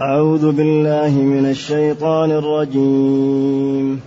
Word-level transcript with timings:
أعوذ 0.00 0.52
بالله 0.52 1.10
من 1.10 1.50
الشيطان 1.50 2.30
الرجيم. 2.30 4.00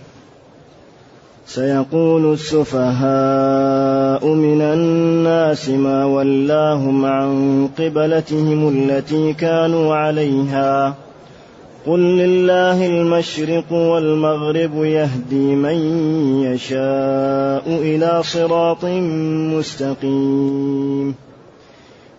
سيقول 1.46 2.32
السفهاء 2.32 4.26
من 4.26 4.60
الناس 4.60 5.68
ما 5.68 6.04
ولاهم 6.04 7.04
عن 7.04 7.68
قبلتهم 7.78 8.68
التي 8.68 9.32
كانوا 9.32 9.94
عليها. 9.94 10.94
قل 11.86 12.00
لله 12.00 12.86
المشرق 12.86 13.72
والمغرب 13.72 14.84
يهدي 14.84 15.54
من 15.54 15.76
يشاء 16.44 17.64
إلى 17.66 18.22
صراط 18.22 18.84
مستقيم. 19.54 21.14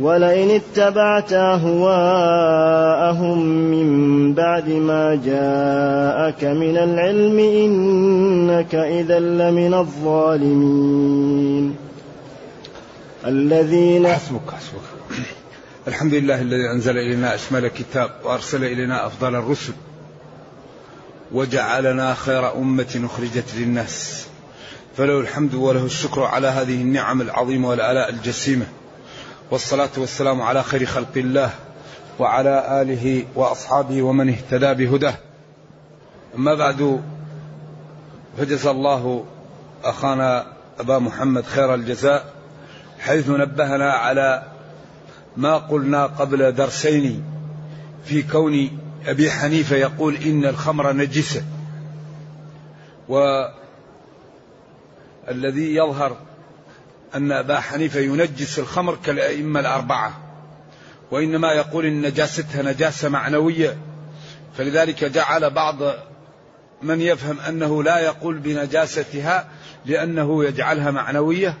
ولئن 0.00 0.50
اتبعت 0.50 1.32
أهواءهم 1.32 3.38
من 3.70 4.34
بعد 4.34 4.68
ما 4.68 5.14
جاءك 5.14 6.44
من 6.44 6.76
العلم 6.76 7.38
إنك 7.38 8.74
إذا 8.74 9.20
لمن 9.20 9.74
الظالمين. 9.74 11.76
الذين 13.26 14.08
حسبك 14.08 14.50
حسبك. 14.50 14.80
الحمد 15.88 16.14
لله 16.14 16.40
الذي 16.40 16.70
أنزل 16.74 16.98
إلينا 16.98 17.34
أشمل 17.34 17.68
كتاب 17.68 18.10
وأرسل 18.24 18.64
إلينا 18.64 19.06
أفضل 19.06 19.34
الرسل 19.34 19.72
وجعلنا 21.32 22.14
خير 22.14 22.54
أمة 22.54 23.00
أخرجت 23.04 23.54
للناس. 23.58 24.26
فله 24.96 25.20
الحمد 25.20 25.54
وله 25.54 25.84
الشكر 25.84 26.22
على 26.22 26.46
هذه 26.46 26.82
النعم 26.82 27.20
العظيمة 27.20 27.68
والآلاء 27.68 28.10
الجسيمة. 28.10 28.66
والصلاة 29.52 29.90
والسلام 29.96 30.42
على 30.42 30.62
خير 30.62 30.86
خلق 30.86 31.12
الله 31.16 31.50
وعلى 32.18 32.82
آله 32.82 33.24
وأصحابه 33.34 34.02
ومن 34.02 34.28
اهتدى 34.28 34.74
بهداه. 34.74 35.14
أما 36.34 36.54
بعد 36.54 37.02
فجزى 38.38 38.70
الله 38.70 39.24
أخانا 39.84 40.46
أبا 40.80 40.98
محمد 40.98 41.44
خير 41.44 41.74
الجزاء 41.74 42.32
حيث 42.98 43.30
نبهنا 43.30 43.92
على 43.92 44.42
ما 45.36 45.56
قلنا 45.56 46.06
قبل 46.06 46.52
درسين 46.52 47.24
في 48.04 48.22
كون 48.22 48.78
أبي 49.06 49.30
حنيفة 49.30 49.76
يقول 49.76 50.16
إن 50.16 50.44
الخمر 50.44 50.92
نجسه 50.92 51.42
و 53.08 53.44
الذي 55.28 55.74
يظهر 55.74 56.16
أن 57.14 57.32
أبا 57.32 57.60
حنيفة 57.60 58.00
ينجس 58.00 58.58
الخمر 58.58 58.98
كالأئمة 59.04 59.60
الأربعة 59.60 60.20
وإنما 61.10 61.52
يقول 61.52 61.86
إن 61.86 62.02
نجاستها 62.02 62.62
نجاسة 62.62 63.08
معنوية 63.08 63.76
فلذلك 64.58 65.04
جعل 65.04 65.50
بعض 65.50 65.76
من 66.82 67.00
يفهم 67.00 67.40
أنه 67.40 67.82
لا 67.82 67.98
يقول 67.98 68.38
بنجاستها 68.38 69.48
لأنه 69.86 70.44
يجعلها 70.44 70.90
معنوية 70.90 71.58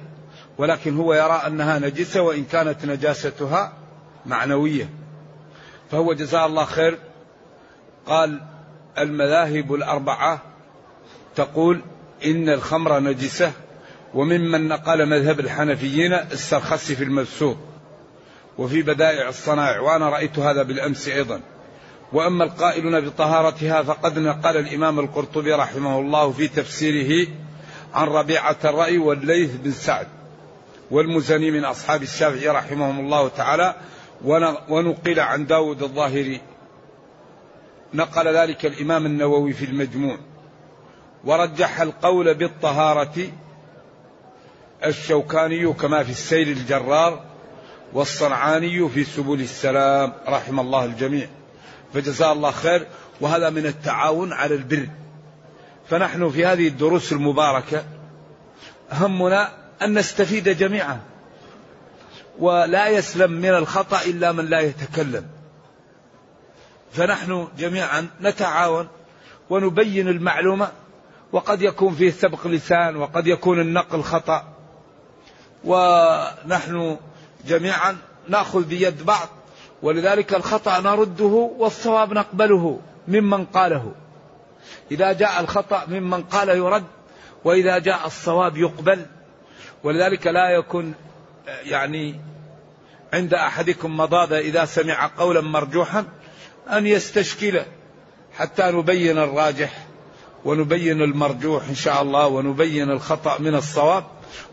ولكن 0.58 0.96
هو 0.96 1.14
يرى 1.14 1.42
أنها 1.46 1.78
نجسة 1.78 2.20
وإن 2.22 2.44
كانت 2.44 2.84
نجاستها 2.84 3.72
معنوية. 4.26 4.88
فهو 5.90 6.12
جزاه 6.12 6.46
الله 6.46 6.64
خير 6.64 6.98
قال 8.06 8.40
المذاهب 8.98 9.74
الأربعة 9.74 10.42
تقول 11.36 11.80
إن 12.24 12.48
الخمر 12.48 13.00
نجسة 13.00 13.52
وممن 14.14 14.68
نقل 14.68 15.06
مذهب 15.06 15.40
الحنفيين 15.40 16.12
السرخسي 16.12 16.96
في 16.96 17.04
المبسوط 17.04 17.56
وفي 18.58 18.82
بدائع 18.82 19.28
الصنائع 19.28 19.80
وأنا 19.80 20.08
رأيت 20.08 20.38
هذا 20.38 20.62
بالأمس 20.62 21.08
أيضا. 21.08 21.40
وأما 22.12 22.44
القائلون 22.44 23.00
بطهارتها 23.00 23.82
فقد 23.82 24.18
نقل 24.18 24.56
الإمام 24.56 25.00
القرطبي 25.00 25.52
رحمه 25.52 25.98
الله 25.98 26.32
في 26.32 26.48
تفسيره 26.48 27.28
عن 27.94 28.06
ربيعة 28.06 28.56
الرأي 28.64 28.98
والليث 28.98 29.50
بن 29.56 29.70
سعد 29.70 30.06
والمزني 30.90 31.50
من 31.50 31.64
أصحاب 31.64 32.02
الشافعي 32.02 32.48
رحمهم 32.48 33.00
الله 33.00 33.28
تعالى 33.28 33.74
ونقل 34.68 35.20
عن 35.20 35.46
داود 35.46 35.82
الظاهري. 35.82 36.40
نقل 37.94 38.28
ذلك 38.28 38.66
الإمام 38.66 39.06
النووي 39.06 39.52
في 39.52 39.64
المجموع. 39.64 40.18
ورجح 41.24 41.80
القول 41.80 42.34
بالطهارة 42.34 43.28
الشوكاني 44.84 45.72
كما 45.72 46.02
في 46.02 46.10
السيل 46.10 46.48
الجرار 46.48 47.24
والصنعاني 47.92 48.88
في 48.88 49.04
سبل 49.04 49.40
السلام 49.40 50.12
رحم 50.28 50.60
الله 50.60 50.84
الجميع. 50.84 51.28
فجزاه 51.94 52.32
الله 52.32 52.50
خير 52.50 52.86
وهذا 53.20 53.50
من 53.50 53.66
التعاون 53.66 54.32
على 54.32 54.54
البر. 54.54 54.88
فنحن 55.90 56.30
في 56.30 56.46
هذه 56.46 56.68
الدروس 56.68 57.12
المباركة 57.12 57.84
همنا 58.92 59.52
أن 59.82 59.98
نستفيد 59.98 60.48
جميعا 60.48 61.00
ولا 62.38 62.88
يسلم 62.88 63.32
من 63.32 63.50
الخطأ 63.54 64.02
إلا 64.02 64.32
من 64.32 64.46
لا 64.46 64.60
يتكلم. 64.60 65.26
فنحن 66.92 67.48
جميعا 67.58 68.06
نتعاون 68.20 68.88
ونبين 69.50 70.08
المعلومة 70.08 70.72
وقد 71.32 71.62
يكون 71.62 71.94
فيه 71.94 72.10
سبق 72.10 72.46
لسان 72.46 72.96
وقد 72.96 73.26
يكون 73.26 73.60
النقل 73.60 74.02
خطأ. 74.02 74.51
ونحن 75.64 76.96
جميعا 77.46 77.96
نأخذ 78.28 78.64
بيد 78.64 79.02
بعض 79.02 79.28
ولذلك 79.82 80.34
الخطأ 80.34 80.80
نرده 80.80 81.50
والصواب 81.58 82.12
نقبله 82.12 82.80
ممن 83.08 83.44
قاله. 83.44 83.92
إذا 84.90 85.12
جاء 85.12 85.40
الخطأ 85.40 85.84
ممن 85.88 86.22
قال 86.22 86.48
يرد 86.48 86.84
وإذا 87.44 87.78
جاء 87.78 88.06
الصواب 88.06 88.56
يقبل. 88.56 89.06
ولذلك 89.84 90.26
لا 90.26 90.50
يكون 90.50 90.94
يعني 91.64 92.20
عند 93.12 93.34
أحدكم 93.34 93.96
مضاضة 93.96 94.38
إذا 94.38 94.64
سمع 94.64 95.10
قولا 95.18 95.40
مرجوحا 95.40 96.04
أن 96.70 96.86
يستشكله 96.86 97.66
حتى 98.38 98.62
نبين 98.62 99.18
الراجح 99.18 99.86
ونبين 100.44 101.02
المرجوح 101.02 101.68
إن 101.68 101.74
شاء 101.74 102.02
الله 102.02 102.26
ونبين 102.26 102.90
الخطأ 102.90 103.38
من 103.38 103.54
الصواب. 103.54 104.04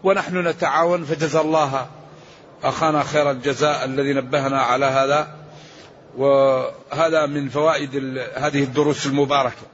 ونحن 0.03 0.47
نتعاون 0.47 1.03
فجزا 1.03 1.41
الله 1.41 1.87
أخانا 2.63 3.03
خير 3.03 3.31
الجزاء 3.31 3.85
الذي 3.85 4.13
نبهنا 4.13 4.61
على 4.61 4.85
هذا 4.85 5.35
وهذا 6.17 7.25
من 7.25 7.49
فوائد 7.49 7.95
هذه 8.35 8.63
الدروس 8.63 9.05
المباركة. 9.05 9.67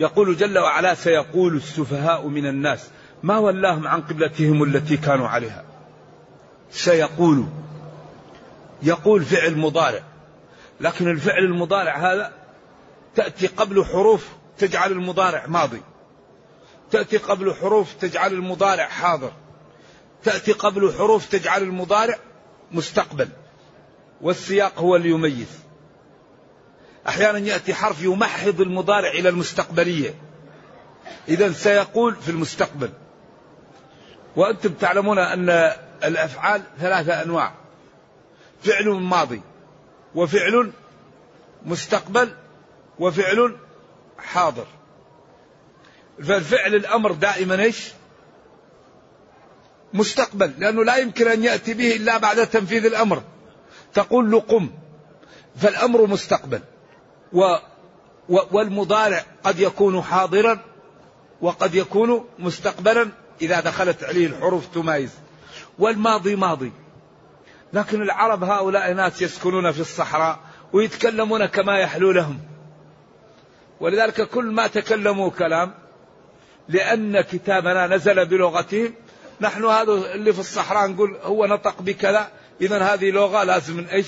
يقول 0.00 0.36
جل 0.36 0.58
وعلا 0.58 0.94
سيقول 0.94 1.56
السفهاء 1.56 2.26
من 2.28 2.46
الناس 2.46 2.88
ما 3.22 3.38
ولاهم 3.38 3.86
عن 3.86 4.00
قبلتهم 4.00 4.62
التي 4.62 4.96
كانوا 4.96 5.28
عليها 5.28 5.64
سيقول. 6.70 7.46
يقول 8.82 9.22
فعل 9.22 9.58
مضارع. 9.58 10.02
لكن 10.80 11.10
الفعل 11.10 11.44
المضارع 11.44 11.96
هذا 11.96 12.32
تأتي 13.14 13.46
قبل 13.46 13.84
حروف 13.84 14.28
تجعل 14.58 14.92
المضارع 14.92 15.46
ماضي. 15.46 15.82
تأتي 16.92 17.16
قبل 17.16 17.54
حروف 17.54 17.94
تجعل 17.94 18.32
المضارع 18.32 18.88
حاضر. 18.88 19.32
تأتي 20.24 20.52
قبل 20.52 20.92
حروف 20.98 21.26
تجعل 21.26 21.62
المضارع 21.62 22.18
مستقبل. 22.72 23.28
والسياق 24.20 24.78
هو 24.78 24.96
اللي 24.96 25.10
يميز. 25.10 25.60
أحيانا 27.08 27.38
يأتي 27.38 27.74
حرف 27.74 28.02
يمحض 28.02 28.60
المضارع 28.60 29.10
إلى 29.10 29.28
المستقبلية. 29.28 30.14
إذا 31.28 31.52
سيقول 31.52 32.14
في 32.14 32.28
المستقبل. 32.28 32.90
وأنتم 34.36 34.72
تعلمون 34.72 35.18
أن 35.18 35.50
الأفعال 36.04 36.62
ثلاثة 36.78 37.22
أنواع. 37.22 37.54
فعل 38.62 38.88
ماضي 38.88 39.42
وفعل 40.14 40.72
مستقبل 41.64 42.34
وفعل 42.98 43.56
حاضر. 44.18 44.66
فالفعل 46.18 46.74
الأمر 46.74 47.12
دائما 47.12 47.62
إيش؟ 47.62 47.92
مستقبل 49.94 50.52
لأنه 50.58 50.84
لا 50.84 50.96
يمكن 50.96 51.28
أن 51.28 51.44
يأتي 51.44 51.74
به 51.74 51.96
إلا 51.96 52.18
بعد 52.18 52.46
تنفيذ 52.46 52.84
الأمر. 52.84 53.22
تقول 53.94 54.30
له 54.30 54.40
قم 54.40 54.70
فالأمر 55.56 56.06
مستقبل. 56.06 56.60
و 57.32 57.56
والمضارع 58.28 59.24
قد 59.44 59.60
يكون 59.60 60.02
حاضرا 60.02 60.58
وقد 61.40 61.74
يكون 61.74 62.24
مستقبلا 62.38 63.08
إذا 63.42 63.60
دخلت 63.60 64.04
عليه 64.04 64.26
الحروف 64.26 64.66
تمايز. 64.74 65.10
والماضي 65.78 66.36
ماضي. 66.36 66.72
لكن 67.72 68.02
العرب 68.02 68.44
هؤلاء 68.44 68.92
ناس 68.92 69.22
يسكنون 69.22 69.72
في 69.72 69.80
الصحراء 69.80 70.40
ويتكلمون 70.72 71.46
كما 71.46 71.78
يحلو 71.78 72.10
لهم. 72.12 72.38
ولذلك 73.80 74.28
كل 74.28 74.44
ما 74.44 74.66
تكلموا 74.66 75.30
كلام 75.30 75.81
لأن 76.72 77.20
كتابنا 77.20 77.86
نزل 77.86 78.26
بلغتهم 78.26 78.94
نحن 79.40 79.64
هذا 79.64 79.92
اللي 79.92 80.32
في 80.32 80.38
الصحراء 80.38 80.90
نقول 80.90 81.16
هو 81.22 81.46
نطق 81.46 81.82
بكذا. 81.82 82.28
إذا 82.60 82.82
هذه 82.82 83.10
لغة 83.10 83.44
لازم 83.44 83.86
إيش 83.92 84.06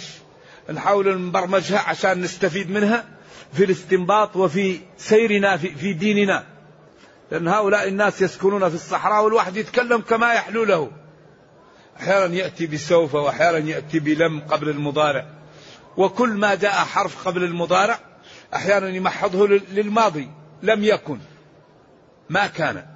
نحاول 0.71 1.23
نبرمجها 1.23 1.79
عشان 1.79 2.21
نستفيد 2.21 2.71
منها 2.71 3.05
في 3.53 3.65
الاستنباط 3.65 4.37
وفي 4.37 4.81
سيرنا 4.97 5.57
في, 5.57 5.69
في 5.69 5.93
ديننا. 5.93 6.45
لأن 7.31 7.49
هؤلاء 7.49 7.89
الناس 7.89 8.23
يسكنون 8.23 8.69
في 8.69 8.75
الصحراء 8.75 9.25
والواحد 9.25 9.57
يتكلم 9.57 10.01
كما 10.01 10.33
يحلو 10.33 10.65
له. 10.65 10.91
أحيانا 12.01 12.35
يأتي 12.35 12.67
بسوف 12.67 13.15
وأحيانا 13.15 13.59
يأتي 13.59 13.99
بلم 13.99 14.41
قبل 14.41 14.69
المضارع. 14.69 15.27
وكل 15.97 16.31
ما 16.31 16.55
جاء 16.55 16.73
حرف 16.73 17.29
قبل 17.29 17.45
المضارع 17.45 17.99
أحيانا 18.55 18.89
يمحضه 18.89 19.47
للماضي. 19.49 20.29
لم 20.63 20.85
يكن. 20.85 21.19
ما 22.31 22.47
كان. 22.47 22.87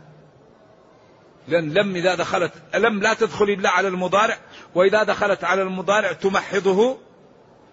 لأن 1.48 1.72
لم 1.72 1.96
إذا 1.96 2.14
دخلت 2.14 2.52
لم 2.74 3.02
لا 3.02 3.14
تدخل 3.14 3.44
إلا 3.44 3.70
على 3.70 3.88
المضارع 3.88 4.38
وإذا 4.74 5.02
دخلت 5.02 5.44
على 5.44 5.62
المضارع 5.62 6.12
تمحضه 6.12 6.98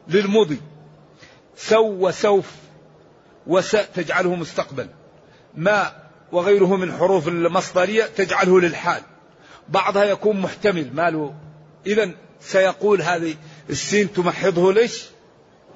للمضي. 0.07 0.61
سو 1.55 2.07
وسوف 2.07 2.51
وس 3.47 3.71
تجعله 3.71 4.35
مستقبل. 4.35 4.89
ما 5.55 5.91
وغيره 6.31 6.75
من 6.75 6.91
حروف 6.91 7.27
المصدرية 7.27 8.03
تجعله 8.03 8.61
للحال. 8.61 9.01
بعضها 9.69 10.03
يكون 10.03 10.41
محتمل 10.41 10.93
ماله. 10.93 11.35
إذا 11.85 12.11
سيقول 12.39 13.01
هذه 13.01 13.35
السين 13.69 14.13
تمحضه 14.13 14.73
ليش؟ 14.73 15.05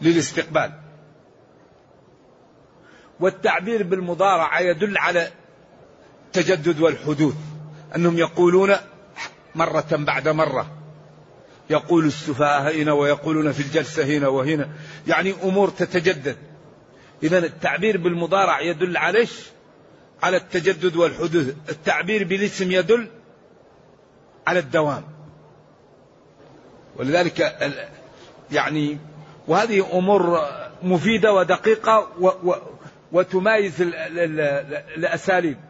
للاستقبال. 0.02 0.72
والتعبير 3.20 3.84
بالمضارعة 3.84 4.60
يدل 4.60 4.98
على 4.98 5.32
التجدد 6.30 6.80
والحدوث 6.80 7.36
أنهم 7.96 8.18
يقولون 8.18 8.76
مرة 9.56 9.88
بعد 9.92 10.28
مرة 10.28 10.72
يقول 11.70 12.06
السفهاء 12.06 12.76
هنا 12.82 12.94
ويقولون 12.94 13.52
في 13.52 13.60
الجلسة 13.60 14.04
هنا 14.04 14.28
وهنا 14.28 14.70
يعني 15.08 15.34
أمور 15.44 15.70
تتجدد. 15.70 16.38
إذا 17.24 17.38
التعبير 17.38 17.98
بالمضارع 17.98 18.62
يدل 18.62 18.98
على 18.98 19.28
على 20.24 20.38
التجدد 20.38 20.96
والحدوث 20.96 21.56
التعبير 21.70 22.24
بالاسم 22.24 22.72
يدل 22.72 23.08
على 24.48 24.60
الدوام. 24.60 25.04
ولذلك 26.96 27.58
يعني 28.52 28.98
وهذه 29.48 29.98
أمور 29.98 30.40
مفيدة 30.84 31.34
ودقيقة 31.34 32.08
و 32.20 32.28
و 32.28 32.56
وتمايز 33.12 33.82
الأساليب. 34.98 35.69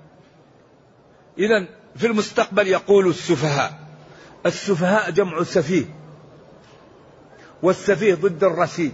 إذا 1.39 1.67
في 1.95 2.07
المستقبل 2.07 2.67
يقول 2.67 3.07
السفهاء. 3.07 3.79
السفهاء 4.45 5.11
جمع 5.11 5.43
سفيه 5.43 5.85
والسفيه 7.63 8.15
ضد 8.15 8.43
الرشيد 8.43 8.93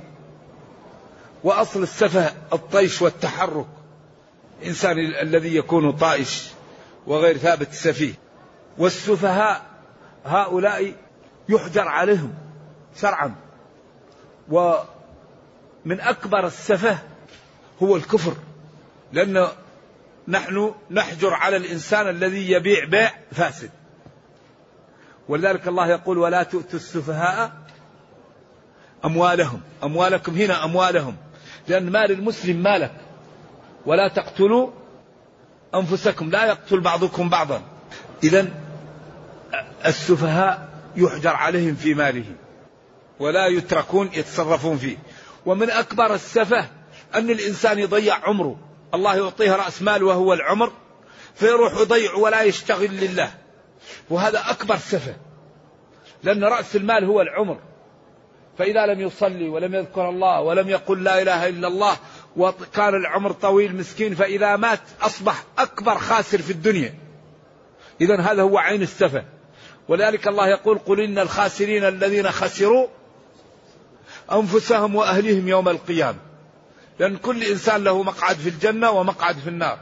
وأصل 1.44 1.84
السفه 1.84 2.34
الطيش 2.54 3.02
والتحرك. 3.02 3.68
الإنسان 4.62 4.98
الذي 5.00 5.56
يكون 5.56 5.92
طائش 5.92 6.48
وغير 7.08 7.38
ثابت 7.38 7.74
سفيه. 7.74 8.14
والسفهاء 8.78 9.66
هؤلاء 10.26 10.94
يحجر 11.50 11.88
عليهم 11.88 12.34
شرعا. 13.02 13.36
ومن 14.50 16.00
أكبر 16.00 16.48
السفه 16.48 16.98
هو 17.84 17.96
الكفر. 17.96 18.34
لأن 19.14 19.48
نحن 20.28 20.74
نحجر 20.92 21.34
على 21.34 21.58
الإنسان 21.58 22.10
الذي 22.10 22.52
يبيع 22.52 22.86
بيع 22.86 23.12
فاسد. 23.32 23.70
ولذلك 25.30 25.68
الله 25.68 25.88
يقول 25.88 26.18
ولا 26.18 26.44
تؤتوا 26.44 26.80
السفهاء 26.80 27.52
أموالهم. 29.06 29.62
أموالكم 29.84 30.36
هنا 30.36 30.64
أموالهم. 30.64 31.16
لأن 31.68 31.92
مال 31.92 32.12
المسلم 32.12 32.64
مالك. 32.64 32.92
ولا 33.86 34.08
تقتلوا 34.08 34.72
أنفسكم. 35.76 36.30
لا 36.30 36.46
يقتل 36.46 36.80
بعضكم 36.80 37.30
بعضا. 37.30 37.62
إذا 38.24 38.48
السفهاء 39.86 40.70
يحجر 40.96 41.36
عليهم 41.36 41.76
في 41.76 41.94
ماله 41.94 42.26
ولا 43.20 43.48
يتركون 43.48 44.10
يتصرفون 44.14 44.78
فيه. 44.78 44.98
ومن 45.46 45.70
أكبر 45.70 46.14
السفه 46.14 46.70
أن 47.16 47.30
الإنسان 47.30 47.80
يضيع 47.80 48.16
عمره. 48.28 48.60
الله 48.96 49.16
يعطيه 49.16 49.56
رأس 49.56 49.82
مال 49.82 50.04
وهو 50.04 50.34
العمر 50.34 50.72
فيروح 51.36 51.74
يضيع 51.74 52.14
ولا 52.14 52.42
يشتغل 52.42 52.92
لله. 52.92 53.32
وهذا 54.10 54.44
أكبر 54.50 54.78
سفه 54.78 55.16
لأن 56.24 56.44
رأس 56.44 56.76
المال 56.76 57.06
هو 57.06 57.22
العمر. 57.22 57.60
فإذا 58.58 58.86
لم 58.86 59.02
يصلي 59.02 59.50
ولم 59.50 59.76
يذكر 59.76 60.10
الله 60.10 60.42
ولم 60.42 60.70
يقل 60.70 61.04
لا 61.04 61.22
إله 61.22 61.48
إلا 61.48 61.68
الله 61.68 61.98
وكان 62.38 62.96
العمر 62.96 63.32
طويل 63.32 63.76
مسكين 63.76 64.16
فإذا 64.16 64.56
مات 64.56 64.80
أصبح 65.02 65.44
أكبر 65.58 65.98
خاسر 65.98 66.42
في 66.42 66.52
الدنيا. 66.52 66.94
إذا 68.02 68.22
هذا 68.22 68.42
هو 68.42 68.58
عين 68.58 68.82
السفة. 68.82 69.24
ولذلك 69.88 70.28
الله 70.28 70.48
يقول 70.48 70.78
قل 70.78 71.00
إن 71.00 71.20
الخاسرين 71.20 71.84
الذين 71.84 72.32
خسروا 72.32 72.88
أنفسهم 74.32 74.96
وأهلهم 74.96 75.48
يوم 75.48 75.70
القيامة. 75.70 76.25
لأن 77.00 77.18
كل 77.18 77.44
إنسان 77.44 77.84
له 77.84 78.04
مقعد 78.04 78.36
في 78.36 78.50
الجنة 78.50 78.92
ومقعد 78.92 79.38
في 79.38 79.50
النار. 79.50 79.80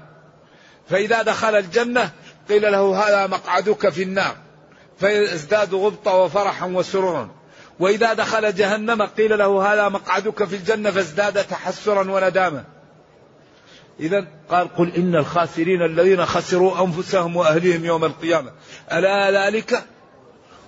فإذا 0.90 1.22
دخل 1.22 1.56
الجنة 1.56 2.12
قيل 2.50 2.62
له 2.62 3.08
هذا 3.08 3.28
مقعدك 3.28 3.90
في 3.90 4.04
النار. 4.04 4.36
فيزداد 5.00 5.74
غبطة 5.74 6.14
وفرحا 6.14 6.66
وسرورا 6.66 7.30
وإذا 7.80 8.14
دخل 8.14 8.56
جهنم 8.56 9.02
قيل 9.02 9.38
له 9.38 9.74
هذا 9.74 9.90
مقعدك 9.90 10.44
في 10.44 10.56
الجنة 10.56 10.92
فازداد 10.92 11.44
تحسرا 11.44 12.12
وندامة 12.12 12.64
إذا 14.00 14.28
قال 14.50 14.76
قل 14.76 14.92
إن 14.96 15.16
الخاسرين 15.16 15.82
الذين 15.82 16.26
خسروا 16.26 16.84
أنفسهم 16.84 17.36
وأهليهم 17.36 17.86
يوم 17.86 18.06
القيامة. 18.06 18.52
ألا 18.92 19.46
ذلك 19.46 19.84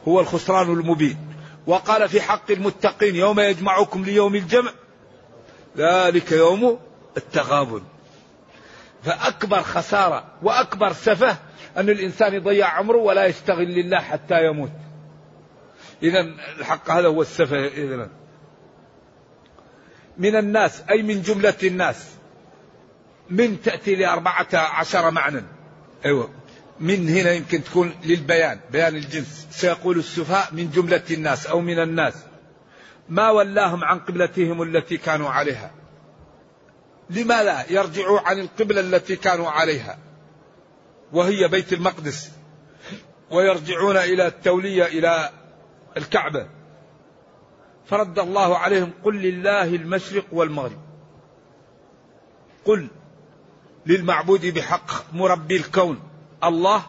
هو 0.08 0.20
الخسران 0.20 0.72
المبين. 0.72 1.18
وقال 1.68 2.10
في 2.10 2.22
حق 2.22 2.52
المتقين 2.52 3.16
يوم 3.16 3.40
يجمعكم 3.40 4.06
ليوم 4.06 4.36
الجمع 4.36 4.72
ذلك 5.78 6.32
يوم 6.32 6.80
التغابن. 7.18 7.82
فأكبر 9.04 9.62
خسارة 9.62 10.26
وأكبر 10.42 10.94
سفه 10.94 11.38
أن 11.78 11.90
الإنسان 11.90 12.34
يضيع 12.34 12.68
عمره 12.68 12.98
ولا 12.98 13.26
يشتغل 13.26 13.68
لله 13.68 14.00
حتى 14.00 14.46
يموت. 14.46 14.72
إذا 16.04 16.20
الحق 16.60 16.92
هذا 16.92 17.08
هو 17.08 17.22
السفه 17.22 17.68
إذن. 17.68 18.10
من 20.18 20.36
الناس 20.36 20.82
أي 20.90 21.04
من 21.04 21.22
جملة 21.22 21.54
الناس 21.64 22.10
من 23.30 23.62
تأتي 23.62 23.96
لأربعة 23.96 24.48
عشر 24.54 25.12
معنى. 25.12 25.44
أيوة. 26.06 26.30
من 26.80 27.10
هنا 27.10 27.32
يمكن 27.32 27.64
تكون 27.64 27.94
للبيان 28.04 28.60
بيان 28.72 28.96
الجنس. 28.96 29.48
سيقول 29.52 29.98
السفهاء 29.98 30.54
من 30.54 30.72
جملة 30.72 31.04
الناس 31.12 31.48
أو 31.48 31.60
من 31.60 31.80
الناس. 31.80 32.14
ما 33.10 33.30
ولاهم 33.32 33.84
عن 33.84 34.00
قبلتهم 34.00 34.62
التي 34.62 34.98
كانوا 34.98 35.30
عليها. 35.30 35.72
لما 37.10 37.44
لا 37.44 37.72
يرجعوا 37.72 38.20
عن 38.20 38.40
القبلة 38.40 38.82
التي 38.82 39.16
كانوا 39.16 39.50
عليها. 39.50 39.98
وهي 41.14 41.48
بيت 41.48 41.74
المقدس. 41.74 42.32
ويرجعون 43.32 43.98
إلى 43.98 44.28
التولية 44.28 44.86
إلى 44.86 45.30
الكعبة. 45.98 46.48
فرد 47.86 48.20
الله 48.20 48.58
عليهم 48.58 48.92
قل 49.04 49.16
لله 49.16 49.76
المشرق 49.76 50.26
والمغرب. 50.32 50.82
قل 52.66 52.88
للمعبود 53.86 54.46
بحق 54.46 55.14
مربي 55.14 55.56
الكون. 55.56 56.00
الله 56.44 56.86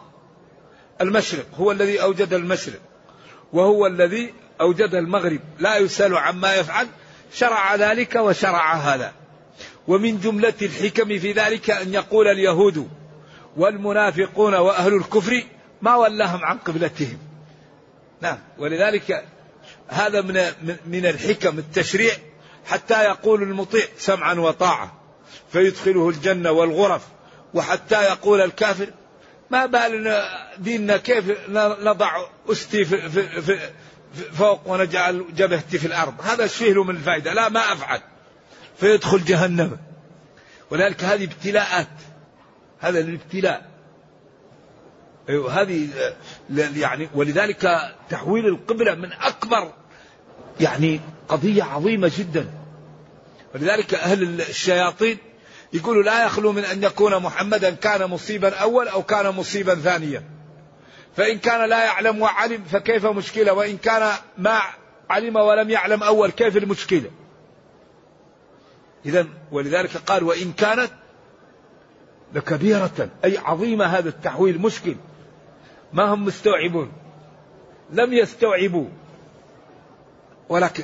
المشرق. 1.01 1.45
هو 1.55 1.71
الذي 1.71 2.01
أوجد 2.01 2.33
المشرق. 2.33 2.79
وهو 3.53 3.87
الذي 3.87 4.33
أوجد 4.61 4.95
المغرب 4.95 5.39
لا 5.59 5.77
يسأل 5.77 6.17
عما 6.17 6.55
يفعل 6.55 6.87
شرع 7.33 7.75
ذلك 7.75 8.15
وشرع 8.15 8.73
هذا. 8.73 9.13
ومن 9.87 10.19
جملة 10.19 10.53
الحكم 10.61 11.19
في 11.19 11.31
ذلك 11.31 11.69
أن 11.69 11.93
يقول 11.93 12.27
اليهود 12.27 12.89
والمنافقون 13.57 14.55
وأهل 14.55 14.93
الكفر 14.93 15.43
ما 15.81 15.95
ولاهم 15.95 16.45
عن 16.45 16.57
قبلتهم. 16.57 17.17
نعم 18.21 18.37
ولذلك 18.57 19.25
هذا 19.87 20.21
من 20.21 20.51
من 20.85 21.05
الحكم 21.05 21.59
التشريع 21.59 22.13
حتى 22.65 23.03
يقول 23.03 23.43
المطيع 23.43 23.85
سمعا 23.97 24.33
وطاعة 24.33 24.99
فيدخله 25.51 26.09
الجنة 26.09 26.51
والغرف 26.51 27.01
وحتى 27.53 28.03
يقول 28.03 28.41
الكافر 28.41 28.89
ما 29.51 29.65
بال 29.65 30.23
ديننا 30.57 30.97
كيف 30.97 31.49
نضع 31.49 32.25
أستي 32.51 32.85
في, 32.85 33.09
في, 33.09 33.41
في, 33.41 33.59
فوق 34.33 34.67
ونجعل 34.67 35.25
جبهتي 35.35 35.77
في 35.77 35.87
الأرض. 35.87 36.13
هذا 36.21 36.43
إيش 36.43 36.55
فيه 36.55 36.73
له 36.73 36.83
من 36.83 36.95
الفائدة. 36.95 37.33
لا 37.33 37.49
ما 37.49 37.59
أفعل. 37.59 38.01
فيدخل 38.79 39.23
جهنم. 39.23 39.77
ولذلك 40.71 41.03
هذه 41.03 41.23
ابتلاءات. 41.23 41.87
هذا 42.79 42.99
الابتلاء. 42.99 43.69
أيوه 45.29 45.61
هذه 45.61 45.87
يعني 46.75 47.09
ولذلك 47.15 47.93
تحويل 48.09 48.45
القبلة 48.45 48.95
من 48.95 49.13
أكبر 49.13 49.73
يعني 50.59 51.01
قضية 51.27 51.63
عظيمة 51.63 52.11
جدا. 52.17 52.49
ولذلك 53.55 53.93
أهل 53.93 54.41
الشياطين 54.41 55.17
يقولوا 55.73 56.03
لا 56.03 56.25
يخلو 56.25 56.51
من 56.51 56.65
أن 56.65 56.83
يكون 56.83 57.19
محمدا 57.19 57.69
كان 57.69 58.09
مصيبا 58.09 58.55
أول 58.55 58.87
أو 58.87 59.03
كان 59.03 59.29
مصيبا 59.29 59.75
ثانيا. 59.75 60.36
فإن 61.17 61.37
كان 61.37 61.69
لا 61.69 61.85
يعلم 61.85 62.21
وعلم 62.21 62.63
فكيف 62.63 63.05
مشكلة 63.05 63.53
وإن 63.53 63.77
كان 63.77 64.13
ما 64.37 64.61
علم 65.09 65.35
ولم 65.35 65.69
يعلم 65.69 66.03
أول 66.03 66.31
كيف 66.31 66.57
المشكلة؟ 66.57 67.11
إذا 69.05 69.27
ولذلك 69.51 69.97
قال 69.97 70.23
وإن 70.23 70.53
كانت 70.53 70.91
لكبيرة 72.33 73.09
أي 73.25 73.37
عظيمة 73.37 73.85
هذا 73.85 74.09
التحويل 74.09 74.61
مشكل. 74.61 74.95
ما 75.93 76.13
هم 76.13 76.25
مستوعبون؟ 76.25 76.91
لم 77.89 78.13
يستوعبوا. 78.13 78.87
ولكن 80.49 80.83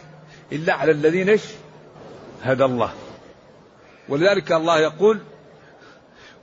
إلا 0.51 0.73
على 0.73 0.91
الذين 0.91 1.29
إيش؟ 1.29 1.43
هدى 2.43 2.65
الله. 2.65 2.93
ولذلك 4.09 4.51
الله 4.51 4.79
يقول 4.79 5.19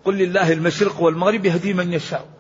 قل 0.04 0.14
لله 0.14 0.52
المشرق 0.52 1.00
والمغرب 1.00 1.44
يهدي 1.44 1.73
من 1.73 1.92
يشاء. 1.92 2.39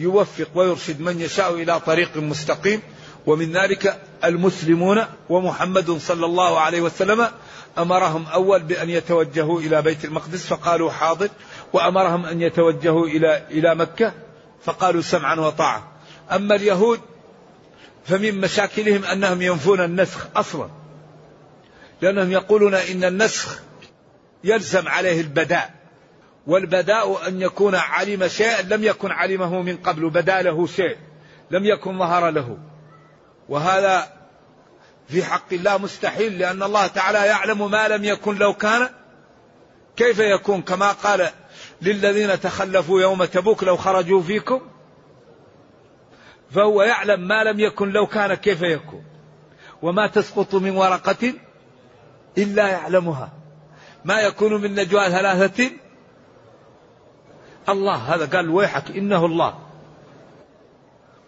يوفق 0.00 0.48
ويرشد 0.54 1.00
من 1.00 1.20
يشاء 1.20 1.54
إلى 1.54 1.80
طريق 1.80 2.16
مستقيم. 2.16 2.82
ومن 3.26 3.52
ذلك 3.52 4.00
المسلمون 4.24 5.04
ومحمد 5.28 5.90
صلى 5.90 6.26
الله 6.26 6.60
عليه 6.60 6.80
وسلم 6.80 7.26
أمرهم 7.78 8.26
أول 8.26 8.62
بأن 8.62 8.90
يتوجهوا 8.90 9.60
إلى 9.60 9.82
بيت 9.82 10.04
المقدس 10.04 10.46
فقالوا 10.46 10.90
حاضر. 10.90 11.28
وأمرهم 11.72 12.26
أن 12.26 12.42
يتوجهوا 12.42 13.06
إلى 13.06 13.46
إلى 13.50 13.74
مكة 13.74 14.12
فقالوا 14.64 15.02
سمعا 15.02 15.34
وطاعه 15.34 15.92
أما 16.32 16.54
اليهود 16.54 17.00
فمن 18.04 18.40
مشاكلهم 18.40 19.04
أنهم 19.04 19.42
ينفون 19.42 19.80
النسخ 19.80 20.26
أصلا 20.36 20.68
لأنهم 22.02 22.32
يقولون 22.32 22.74
إن 22.74 23.04
النسخ 23.04 23.58
يلزم 24.44 24.88
عليه 24.88 25.20
البداء. 25.20 25.79
والبداء 26.50 27.28
أن 27.28 27.42
يكون 27.42 27.74
علم 27.74 28.28
شيئا 28.28 28.62
لم 28.62 28.84
يكن 28.84 29.10
علمه 29.10 29.62
من 29.62 29.76
قبل 29.76 30.10
بدا 30.10 30.42
له 30.42 30.66
شيء 30.66 30.96
لم 31.50 31.64
يكن 31.64 31.98
ظهر 31.98 32.30
له. 32.30 32.58
وهذا 33.48 34.12
في 35.08 35.24
حق 35.24 35.52
الله 35.52 35.78
مستحيل 35.78 36.38
لأن 36.38 36.62
الله 36.62 36.86
تعالى 36.86 37.18
يعلم 37.18 37.70
ما 37.70 37.88
لم 37.88 38.04
يكن 38.04 38.36
لو 38.36 38.54
كان 38.54 38.88
كيف 39.96 40.18
يكون. 40.18 40.62
كما 40.62 40.92
قال 40.92 41.28
للذين 41.82 42.40
تخلفوا 42.40 43.00
يوم 43.00 43.24
تبوك 43.24 43.64
لو 43.64 43.76
خرجوا 43.76 44.22
فيكم 44.22 44.60
فهو 46.50 46.82
يعلم 46.82 47.28
ما 47.28 47.44
لم 47.44 47.60
يكن 47.60 47.90
لو 47.90 48.06
كان 48.06 48.34
كيف 48.34 48.62
يكون. 48.62 49.04
وما 49.82 50.06
تسقط 50.06 50.54
من 50.54 50.76
ورقة 50.76 51.34
إلا 52.38 52.68
يعلمها. 52.68 53.32
ما 54.04 54.20
يكون 54.20 54.60
من 54.60 54.74
نجوى 54.74 55.10
ثلاثة 55.10 55.70
الله 57.72 57.94
هذا 57.94 58.26
قال 58.36 58.50
ويحك 58.50 58.90
إنه 58.90 59.26
الله. 59.26 59.58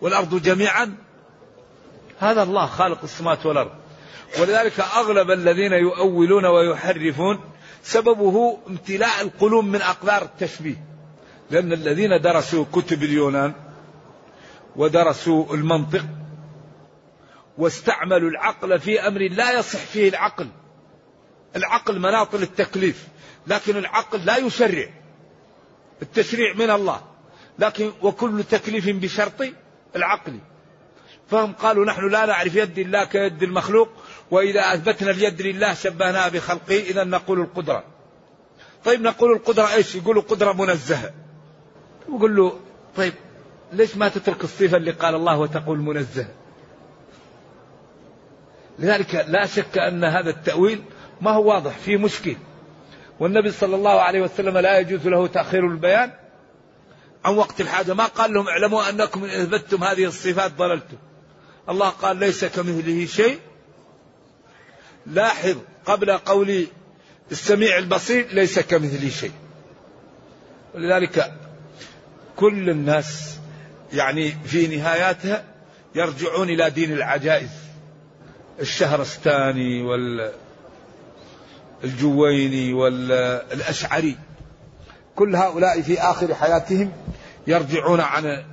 والأرض 0.01 0.43
جميعا 0.43 0.97
هذا 2.19 2.43
الله 2.43 2.67
خالق 2.67 3.03
السماوات 3.03 3.47
والأرض. 3.47 3.71
ولذلك 4.41 4.81
أغلب 4.81 5.31
الذين 5.31 5.73
يؤولون 5.73 6.47
ويحرفون 6.47 7.41
سببه 7.83 8.59
امتلاء 8.69 9.23
القلوب 9.23 9.65
من 9.65 9.83
أقدار 9.83 10.23
التشبيه. 10.23 10.85
لأن 11.51 11.73
الذين 11.73 12.21
درسوا 12.21 12.65
كتب 12.73 13.03
اليونان 13.03 13.53
ودرسوا 14.77 15.55
المنطق 15.55 16.05
واستعملوا 17.59 18.31
العقل 18.31 18.81
في 18.81 19.07
أمر 19.07 19.21
لا 19.21 19.59
يصح 19.59 19.79
فيه 19.79 20.09
العقل. 20.09 20.49
العقل 21.57 21.99
مناط 21.99 22.35
للتكليف 22.35 23.09
لكن 23.47 23.77
العقل 23.77 24.25
لا 24.25 24.37
يشرع. 24.37 25.02
التشريع 26.03 26.55
من 26.55 26.71
الله. 26.71 27.01
لكن 27.59 27.93
وكل 28.03 28.45
تكليف 28.45 28.89
بشرط 28.89 29.43
العقل. 29.97 30.39
فهم 31.29 31.53
قالوا 31.53 31.85
نحن 31.85 32.09
لا 32.09 32.27
نعرف 32.27 32.55
يد 32.55 32.79
الله 32.79 33.05
كيد 33.05 33.43
المخلوق 33.43 33.89
وإذا 34.31 34.61
أثبتنا 34.61 35.11
اليد 35.11 35.43
لله 35.43 35.75
شبهناها 35.75 36.29
بخلقه 36.29 36.81
إذا 36.81 37.05
نقول 37.05 37.41
القدرة. 37.41 37.85
طيب 38.85 39.01
نقول 39.03 39.33
القدرة 39.33 39.75
إيش؟ 39.75 39.95
يقولوا 39.95 40.23
قدرة 40.23 40.53
منزهة. 40.53 41.11
يقول 42.09 42.37
له 42.37 42.61
طيب 42.97 43.13
ليش 43.73 43.97
ما 43.97 44.09
تترك 44.09 44.45
الصفة 44.45 44.77
اللي 44.77 44.91
قال 44.91 45.15
الله 45.15 45.39
وتقول 45.39 45.79
منزه؟ 45.79 46.27
لذلك 48.79 49.15
لا 49.29 49.47
شك 49.47 49.79
أن 49.79 50.05
هذا 50.05 50.31
التأويل 50.31 50.83
ما 51.21 51.31
هو 51.31 51.49
واضح 51.49 51.79
فيه 51.79 51.97
مشكل. 51.97 52.37
والنبي 53.23 53.51
صلى 53.51 53.77
الله 53.77 54.01
عليه 54.01 54.23
وسلم 54.23 54.59
لا 54.59 54.79
يجوز 54.79 55.07
له 55.07 55.27
تأخير 55.27 55.67
البيان 55.67 56.11
عن 57.25 57.35
وقت 57.35 57.61
الحاجة. 57.61 57.95
ما 57.95 58.07
قال 58.07 58.33
لهم 58.33 58.49
اعلموا 58.49 58.89
أنكم 58.89 59.25
إن 59.25 59.31
أثبتتم 59.31 59.85
هذه 59.85 60.05
الصفات 60.05 60.53
ضللتم. 60.53 60.97
الله 61.69 61.89
قال 61.89 62.17
ليس 62.17 62.45
كمثله 62.45 63.07
شيء. 63.07 63.39
لاحظ 65.07 65.57
قبل 65.85 66.11
قول 66.11 66.67
السميع 67.31 67.79
البصير 67.79 68.27
ليس 68.33 68.59
كمثله 68.59 69.09
شيء. 69.09 69.33
ولذلك 70.75 71.33
كل 72.37 72.71
الناس 72.71 73.39
يعني 73.93 74.31
في 74.45 74.77
نهاياتها 74.77 75.45
يرجعون 75.95 76.49
إلى 76.49 76.71
دين 76.71 76.93
العجائز. 76.93 77.51
الشهرستاني 78.61 79.83
وال 79.83 80.33
الجويني 81.85 82.73
والأشعري 82.73 84.19
كل 85.17 85.37
هؤلاء 85.37 85.83
في 85.83 86.01
آخر 86.01 86.35
حياتهم 86.35 86.93
يرجعون 87.47 88.01
عن 88.01 88.45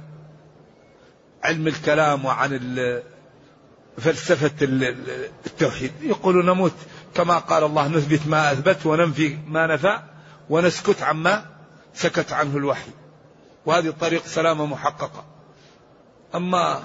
علم 1.44 1.68
الكلام 1.68 2.26
وعن 2.26 2.60
فلسفة 3.98 4.52
التوحيد. 4.62 5.92
يقولون 6.02 6.46
نموت 6.46 6.74
كما 7.16 7.38
قال 7.38 7.64
الله 7.64 7.88
نثبت 7.88 8.28
ما 8.28 8.52
أثبت 8.52 8.86
وننفي 8.86 9.38
ما 9.48 9.68
نفى 9.68 10.00
ونسكت 10.50 11.02
عما 11.04 11.46
سكت 11.94 12.34
عنه 12.34 12.58
الوحي. 12.58 12.92
وهذه 13.66 13.94
طريق 14.02 14.26
سلامة 14.26 14.66
محققة. 14.66 15.26
أما 16.36 16.84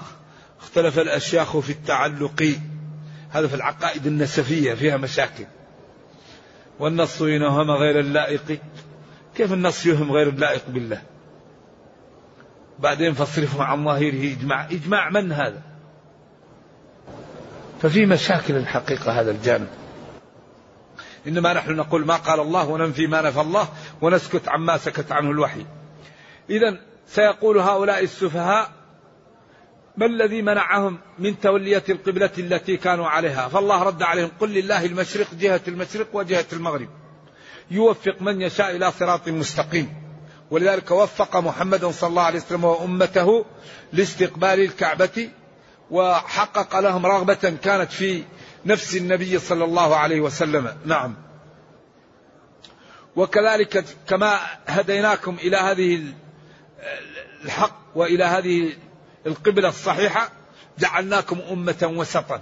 اختلف 0.59 0.99
الأشياخ 0.99 1.57
في 1.57 1.69
التعلق 1.69 2.55
هذا 3.29 3.47
في 3.47 3.55
العقائد 3.55 4.07
النسفية 4.07 4.73
فيها 4.73 4.97
مشاكل. 4.97 5.45
والنص 6.79 7.21
ينهم 7.21 7.71
غير 7.71 7.99
اللائق. 7.99 8.59
كيف 9.35 9.53
النص 9.53 9.85
يهم 9.85 10.11
غير 10.11 10.29
اللائق 10.29 10.63
بالله؟ 10.67 11.01
بعدين 12.79 13.13
فاصرفه 13.13 13.63
عن 13.63 13.85
ظاهره 13.85 14.33
إجماع. 14.33 14.65
إجماع 14.65 15.09
من 15.09 15.31
هذا؟ 15.31 15.61
ففي 17.81 18.05
مشاكل 18.05 18.55
الحقيقة 18.55 19.21
هذا 19.21 19.31
الجانب. 19.31 19.67
إنما 21.27 21.53
نحن 21.53 21.71
نقول 21.71 22.05
ما 22.05 22.15
قال 22.15 22.39
الله 22.39 22.69
وننفي 22.69 23.07
ما 23.07 23.21
نفى 23.21 23.41
الله 23.41 23.67
ونسكت 24.01 24.47
عما 24.47 24.77
سكت 24.77 25.11
عنه 25.11 25.31
الوحي. 25.31 25.65
إذا 26.49 26.77
سيقول 27.07 27.57
هؤلاء 27.57 28.03
السفهاء 28.03 28.74
ما 29.97 30.05
الذي 30.05 30.41
منعهم 30.41 30.99
من 31.19 31.39
تولية 31.39 31.83
القبلة 31.89 32.31
التي 32.37 32.77
كانوا 32.77 33.07
عليها؟ 33.07 33.47
فالله 33.47 33.83
رد 33.83 34.03
عليهم 34.03 34.31
قل 34.39 34.49
لله 34.49 34.85
المشرق 34.85 35.27
جهة 35.33 35.61
المشرق 35.67 36.07
وجهة 36.13 36.45
المغرب. 36.53 36.89
يوفق 37.71 38.21
من 38.21 38.41
يشاء 38.41 38.75
إلى 38.75 38.91
صراط 38.91 39.29
مستقيم. 39.29 39.93
ولذلك 40.51 40.91
وفق 40.91 41.37
محمد 41.37 41.85
صلى 41.85 42.09
الله 42.09 42.21
عليه 42.21 42.39
وسلم 42.39 42.63
وأمته 42.63 43.45
لاستقبال 43.93 44.59
الكعبة 44.59 45.29
وحقق 45.91 46.79
لهم 46.79 47.05
رغبة 47.05 47.57
كانت 47.63 47.91
في 47.91 48.23
نفس 48.65 48.95
النبي 48.95 49.39
صلى 49.39 49.63
الله 49.63 49.95
عليه 49.95 50.21
وسلم. 50.21 50.77
نعم. 50.85 51.15
وكذلك 53.15 53.85
كما 54.07 54.39
هديناكم 54.67 55.35
إلى 55.35 55.57
هذه 55.57 56.03
الحق 57.45 57.79
وإلى 57.95 58.23
هذه 58.23 58.73
القبلة 59.25 59.69
الصحيحة 59.69 60.29
جعلناكم 60.79 61.39
أمة 61.51 61.91
وسطا. 61.97 62.41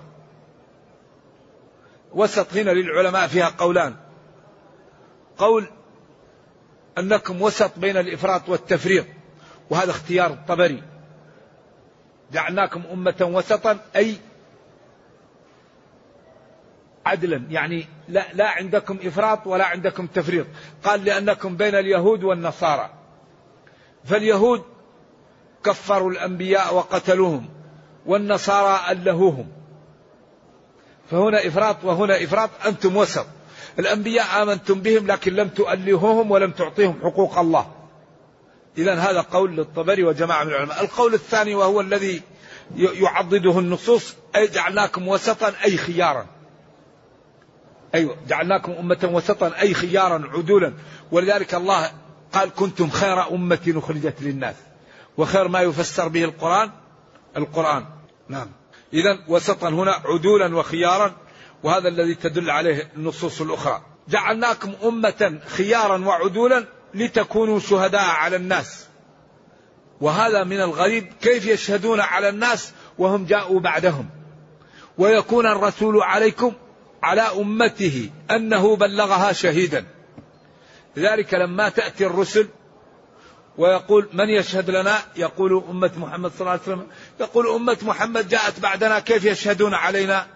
وسط 2.12 2.54
هنا 2.54 2.72
للعلماء 2.72 3.28
فيها 3.28 3.50
قولان. 3.58 3.96
قول 5.38 5.68
أنكم 6.98 7.42
وسط 7.42 7.80
بين 7.80 7.98
الإفراط 7.98 8.50
والتفريط 8.50 9.06
وهذا 9.70 9.92
اختيار 9.92 10.32
الطبري. 10.32 10.84
جعلناكم 12.32 12.84
أمة 12.92 13.16
وسطا 13.22 13.80
أي 13.96 14.18
عدلا. 17.06 17.46
يعني 17.50 17.88
لا, 18.08 18.34
لا 18.34 18.50
عندكم 18.50 18.98
إفراط 19.04 19.48
ولا 19.48 19.66
عندكم 19.66 20.08
تفريط. 20.08 20.48
قال 20.84 21.06
لأنكم 21.06 21.58
بين 21.58 21.76
اليهود 21.76 22.24
والنصارى. 22.24 22.90
فاليهود 24.04 24.73
كفروا 25.64 26.12
الأنبياء 26.12 26.76
وقتلوهم 26.76 27.50
والنصارى 28.06 28.92
ألهوهم. 28.92 29.48
فهنا 31.12 31.48
إفراط 31.48 31.84
وهنا 31.84 32.24
إفراط 32.24 32.50
أنتم 32.66 32.98
وسط. 32.98 33.26
الأنبياء 33.80 34.44
آمنتم 34.44 34.82
بهم 34.82 35.08
لكن 35.08 35.34
لم 35.34 35.48
تؤلهوهم 35.48 36.32
ولم 36.32 36.52
تعطيهم 36.52 37.00
حقوق 37.04 37.38
الله. 37.38 37.72
إذا 38.78 38.94
هذا 38.94 39.22
قول 39.22 39.56
للطبري 39.56 40.04
وجماعة 40.04 40.44
من 40.44 40.50
العلماء. 40.50 40.82
القول 40.84 41.14
الثاني 41.14 41.56
وهو 41.56 41.82
الذي 41.82 42.22
يعضده 42.76 43.60
النصوص 43.60 44.16
أي 44.36 44.48
جعلناكم 44.48 45.08
وسطا 45.08 45.54
أي 45.66 45.78
خيارا. 45.78 46.26
أيوة 47.96 48.16
جعلناكم 48.28 48.72
أمة 48.72 49.10
وسطا 49.14 49.52
أي 49.62 49.74
خيارا 49.74 50.30
عدولا. 50.34 50.74
ولذلك 51.12 51.56
الله 51.56 51.92
قال 52.34 52.54
كنتم 52.54 52.90
خير 52.90 53.32
أمة 53.32 53.74
أخرجت 53.78 54.22
للناس. 54.22 54.56
وخير 55.18 55.48
ما 55.48 55.62
يفسر 55.62 56.08
به 56.08 56.24
القرآن 56.24 56.72
القرآن. 57.38 57.86
نعم. 58.30 58.48
إذا 58.94 59.20
وسطا 59.28 59.70
هنا 59.70 59.92
عدولا 60.06 60.56
وخيارا 60.56 61.16
وهذا 61.64 61.88
الذي 61.88 62.16
تدل 62.16 62.50
عليه 62.50 62.92
النصوص 62.96 63.42
الأخرى. 63.42 63.82
جعلناكم 64.10 64.74
أمة 64.84 65.40
خيارا 65.48 66.06
وعدولا 66.06 66.66
لتكونوا 66.94 67.60
شهداء 67.60 68.06
على 68.06 68.36
الناس. 68.36 68.88
وهذا 70.02 70.44
من 70.44 70.62
الغريب 70.62 71.14
كيف 71.22 71.46
يشهدون 71.46 72.00
على 72.00 72.30
الناس 72.30 72.74
وهم 72.98 73.26
جاءوا 73.26 73.60
بعدهم؟ 73.60 74.10
ويكون 74.98 75.46
الرسول 75.46 76.02
عليكم 76.02 76.54
على 77.04 77.22
أمته 77.22 78.10
أنه 78.32 78.76
بلغها 78.76 79.34
شهيدا. 79.34 79.86
لذلك 80.96 81.34
لما 81.34 81.70
تأتي 81.70 82.06
الرسل 82.06 82.48
ويقول 83.58 84.10
من 84.14 84.30
يشهد 84.30 84.70
لنا؟ 84.70 84.98
يقول 85.16 85.64
أمة 85.70 85.92
محمد 85.98 86.32
صلى 86.32 86.42
الله 86.42 86.52
عليه 86.52 86.62
وسلم. 86.62 86.88
يقول 87.20 87.48
أمة 87.48 87.78
محمد 87.82 88.28
جاءت 88.28 88.60
بعدنا 88.60 89.00
كيف 89.00 89.26
يشهدون 89.26 89.74
علينا؟ 89.74 90.28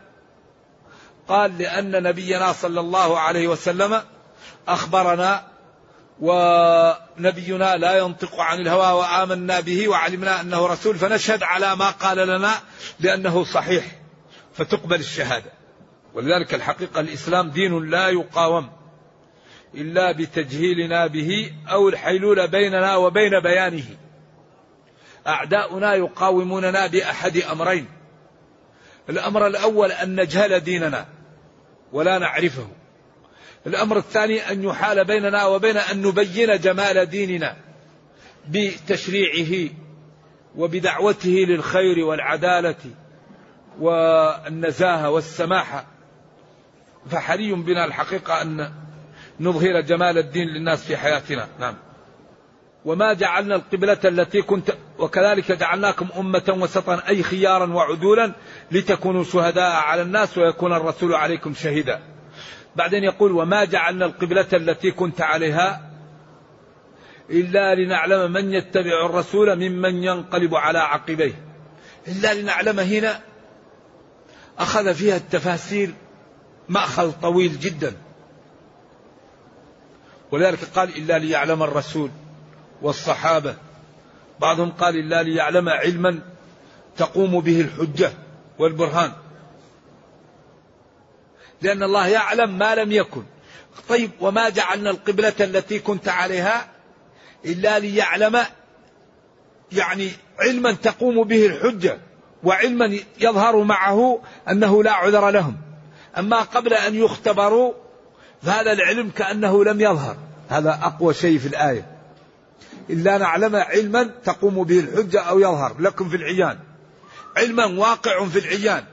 قال 1.27 1.57
لأن 1.57 2.03
نبينا 2.03 2.53
صلى 2.53 2.79
الله 2.79 3.19
عليه 3.19 3.47
وسلم 3.47 4.01
أخبرنا 4.67 5.47
ونبينا 6.19 7.75
لا 7.75 7.97
ينطق 7.97 8.39
عن 8.39 8.59
الهوى 8.59 8.99
وآمنا 8.99 9.59
به 9.59 9.87
وعلمنا 9.87 10.41
أنه 10.41 10.67
رسول 10.67 10.95
فنشهد 10.95 11.43
على 11.43 11.75
ما 11.75 11.89
قال 11.89 12.17
لنا 12.17 12.53
لأنه 12.99 13.43
صحيح 13.43 13.85
فتقبل 14.53 14.99
الشهادة. 14.99 15.51
ولذلك 16.13 16.53
الحقيقة 16.53 16.99
الإسلام 16.99 17.49
دين 17.49 17.89
لا 17.89 18.09
يقاوم. 18.09 18.76
إلا 19.75 20.11
بتجهيلنا 20.11 21.07
به 21.07 21.51
أو 21.71 21.89
الحيلولة 21.89 22.45
بيننا 22.45 22.95
وبين 22.95 23.39
بيانه. 23.39 23.85
أعداؤنا 25.27 25.93
يقاوموننا 25.93 26.87
بأحد 26.87 27.37
أمرين. 27.37 27.85
الأمر 29.09 29.47
الأول 29.47 29.91
أن 29.91 30.21
نجهل 30.21 30.59
ديننا 30.59 31.05
ولا 31.91 32.17
نعرفه. 32.17 32.67
الأمر 33.67 33.97
الثاني 33.97 34.51
أن 34.51 34.63
يحال 34.63 35.05
بيننا 35.05 35.45
وبين 35.45 35.77
أن 35.77 36.01
نبين 36.01 36.59
جمال 36.59 37.05
ديننا 37.05 37.55
بتشريعه 38.49 39.69
وبدعوته 40.55 41.29
للخير 41.29 42.05
والعدالة 42.05 42.75
والنزاهة 43.79 45.09
والسماحة. 45.09 45.85
فحري 47.11 47.53
بنا 47.53 47.85
الحقيقة 47.85 48.41
أن 48.41 48.71
نظهر 49.39 49.81
جمال 49.81 50.17
الدين 50.17 50.47
للناس 50.47 50.83
في 50.85 50.97
حياتنا. 50.97 51.47
نعم. 51.59 51.75
وما 52.85 53.13
جعلنا 53.13 53.55
القبلة 53.55 53.97
التي 54.05 54.41
كنت 54.41 54.73
وكذلك 54.99 55.51
جعلناكم 55.51 56.07
أمة 56.17 56.57
وسطا 56.61 57.01
أي 57.07 57.23
خيارا 57.23 57.73
وعدولا 57.73 58.31
لتكونوا 58.71 59.23
شهداء 59.23 59.71
على 59.71 60.01
الناس 60.01 60.37
ويكون 60.37 60.73
الرسول 60.73 61.13
عليكم 61.13 61.53
شهيدا. 61.53 61.99
بعدين 62.75 63.03
يقول 63.03 63.31
وما 63.31 63.65
جعلنا 63.65 64.05
القبلة 64.05 64.47
التي 64.53 64.91
كنت 64.91 65.21
عليها 65.21 65.91
إلا 67.29 67.75
لنعلم 67.75 68.31
من 68.31 68.53
يتبع 68.53 69.05
الرسول 69.05 69.55
ممن 69.55 70.03
ينقلب 70.03 70.55
على 70.55 70.79
عقبيه. 70.79 71.33
إلا 72.07 72.33
لنعلم 72.33 72.79
هنا 72.79 73.19
أخذ 74.59 74.93
فيها 74.93 75.17
التفاسير 75.17 75.93
مأخذ 76.69 77.11
طويل 77.11 77.59
جدا. 77.59 77.93
ولذلك 80.31 80.59
قال 80.75 80.97
إلا 80.97 81.17
ليعلم 81.19 81.63
الرسول 81.63 82.11
والصحابة. 82.81 83.55
بعضهم 84.39 84.71
قال 84.71 84.95
إلا 84.95 85.23
ليعلم 85.23 85.69
علما 85.69 86.19
تقوم 86.97 87.39
به 87.39 87.61
الحجة 87.61 88.11
والبرهان. 88.59 89.11
لأن 91.61 91.83
الله 91.83 92.07
يعلم 92.07 92.57
ما 92.57 92.75
لم 92.75 92.91
يكن. 92.91 93.23
طيب 93.89 94.11
وما 94.19 94.49
جعلنا 94.49 94.89
القبلة 94.89 95.33
التي 95.39 95.79
كنت 95.79 96.09
عليها 96.09 96.67
إلا 97.45 97.79
ليعلم 97.79 98.39
يعني 99.71 100.11
علما 100.39 100.71
تقوم 100.71 101.23
به 101.23 101.45
الحجة 101.45 101.99
وعلما 102.43 102.99
يظهر 103.19 103.63
معه 103.63 104.21
أنه 104.49 104.83
لا 104.83 104.91
عذر 104.91 105.29
لهم. 105.29 105.57
أما 106.17 106.41
قبل 106.41 106.73
أن 106.73 106.95
يختبروا 106.95 107.73
فهذا 108.41 108.71
العلم 108.71 109.09
كأنه 109.09 109.63
لم 109.63 109.81
يظهر. 109.81 110.17
هذا 110.49 110.79
أقوى 110.83 111.13
شيء 111.13 111.37
في 111.37 111.47
الآية. 111.47 111.85
إلا 112.89 113.17
نعلم 113.17 113.55
علما 113.55 114.03
تقوم 114.03 114.63
به 114.63 114.79
الحجة 114.79 115.21
أو 115.21 115.39
يظهر. 115.39 115.75
لكم 115.79 116.09
في 116.09 116.15
العيان. 116.15 116.59
علما 117.37 117.65
واقع 117.65 118.25
في 118.25 118.39
العيان. 118.39 118.83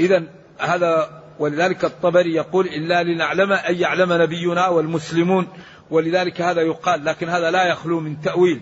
إذا 0.00 0.22
هذا 0.58 1.22
ولذلك 1.38 1.84
الطبري 1.84 2.34
يقول 2.34 2.66
إلا 2.66 3.02
لنعلم 3.02 3.52
أن 3.52 3.74
يعلم 3.74 4.12
نبينا 4.12 4.68
والمسلمون. 4.68 5.48
ولذلك 5.90 6.40
هذا 6.40 6.60
يقال. 6.60 7.04
لكن 7.04 7.28
هذا 7.28 7.50
لا 7.50 7.64
يخلو 7.64 8.00
من 8.00 8.20
تأويل. 8.20 8.60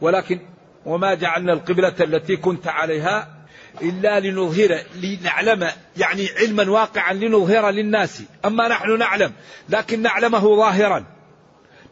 ولكن 0.00 0.40
وما 0.86 1.14
جعلنا 1.14 1.52
القبلة 1.52 1.94
التي 2.00 2.36
كنت 2.36 2.68
عليها 2.68 3.39
إلا 3.82 4.20
لنظهر 4.20 4.82
لنعلم 5.02 5.70
يعني 5.96 6.28
علما 6.36 6.70
واقعا 6.70 7.12
لنظهر 7.12 7.70
للناس. 7.70 8.22
أما 8.44 8.68
نحن 8.68 8.98
نعلم 8.98 9.32
لكن 9.68 10.02
نعلمه 10.02 10.56
ظاهرا. 10.56 11.04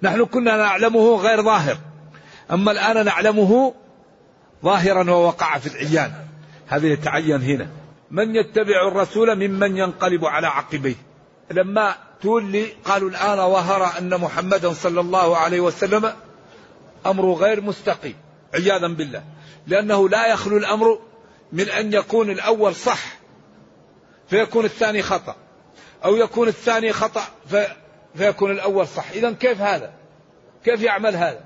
نحن 0.02 0.24
كنا 0.24 0.56
نعلمه 0.56 1.16
غير 1.16 1.42
ظاهر. 1.42 1.76
أما 2.52 2.72
الآن 2.72 3.04
نعلمه 3.04 3.74
ظاهرا 4.64 5.10
ووقع 5.10 5.58
في 5.58 5.66
العيان. 5.66 6.12
هذا 6.66 6.86
يتعين 6.86 7.42
هنا. 7.42 7.68
من 8.10 8.36
يتبع 8.36 8.88
الرسول 8.88 9.48
ممن 9.48 9.76
ينقلب 9.76 10.24
على 10.24 10.46
عقبيه. 10.46 10.94
لما 11.50 11.94
تولي 12.22 12.66
قالوا 12.84 13.10
الآن 13.10 13.36
ظهر 13.36 13.98
أن 13.98 14.20
محمدا 14.20 14.72
صلى 14.72 15.00
الله 15.00 15.36
عليه 15.36 15.60
وسلم 15.60 16.12
أمره 17.06 17.34
غير 17.34 17.60
مستقيم. 17.60 18.14
عياذا 18.54 18.88
بالله. 18.88 19.22
لأنه 19.66 20.08
لا 20.08 20.26
يخلو 20.26 20.56
الأمر 20.56 20.98
من 21.52 21.68
أن 21.68 21.92
يكون 21.92 22.30
الأول 22.30 22.74
صح 22.74 23.18
فيكون 24.30 24.64
الثاني 24.64 25.02
خطأ. 25.02 25.36
أو 26.04 26.16
يكون 26.16 26.48
الثاني 26.48 26.92
خطأ 26.92 27.24
فيكون 28.14 28.50
الأول 28.50 28.86
صح. 28.86 29.10
إذا 29.10 29.32
كيف 29.32 29.60
هذا؟ 29.60 29.92
كيف 30.64 30.82
يعمل 30.82 31.16
هذا؟ 31.16 31.44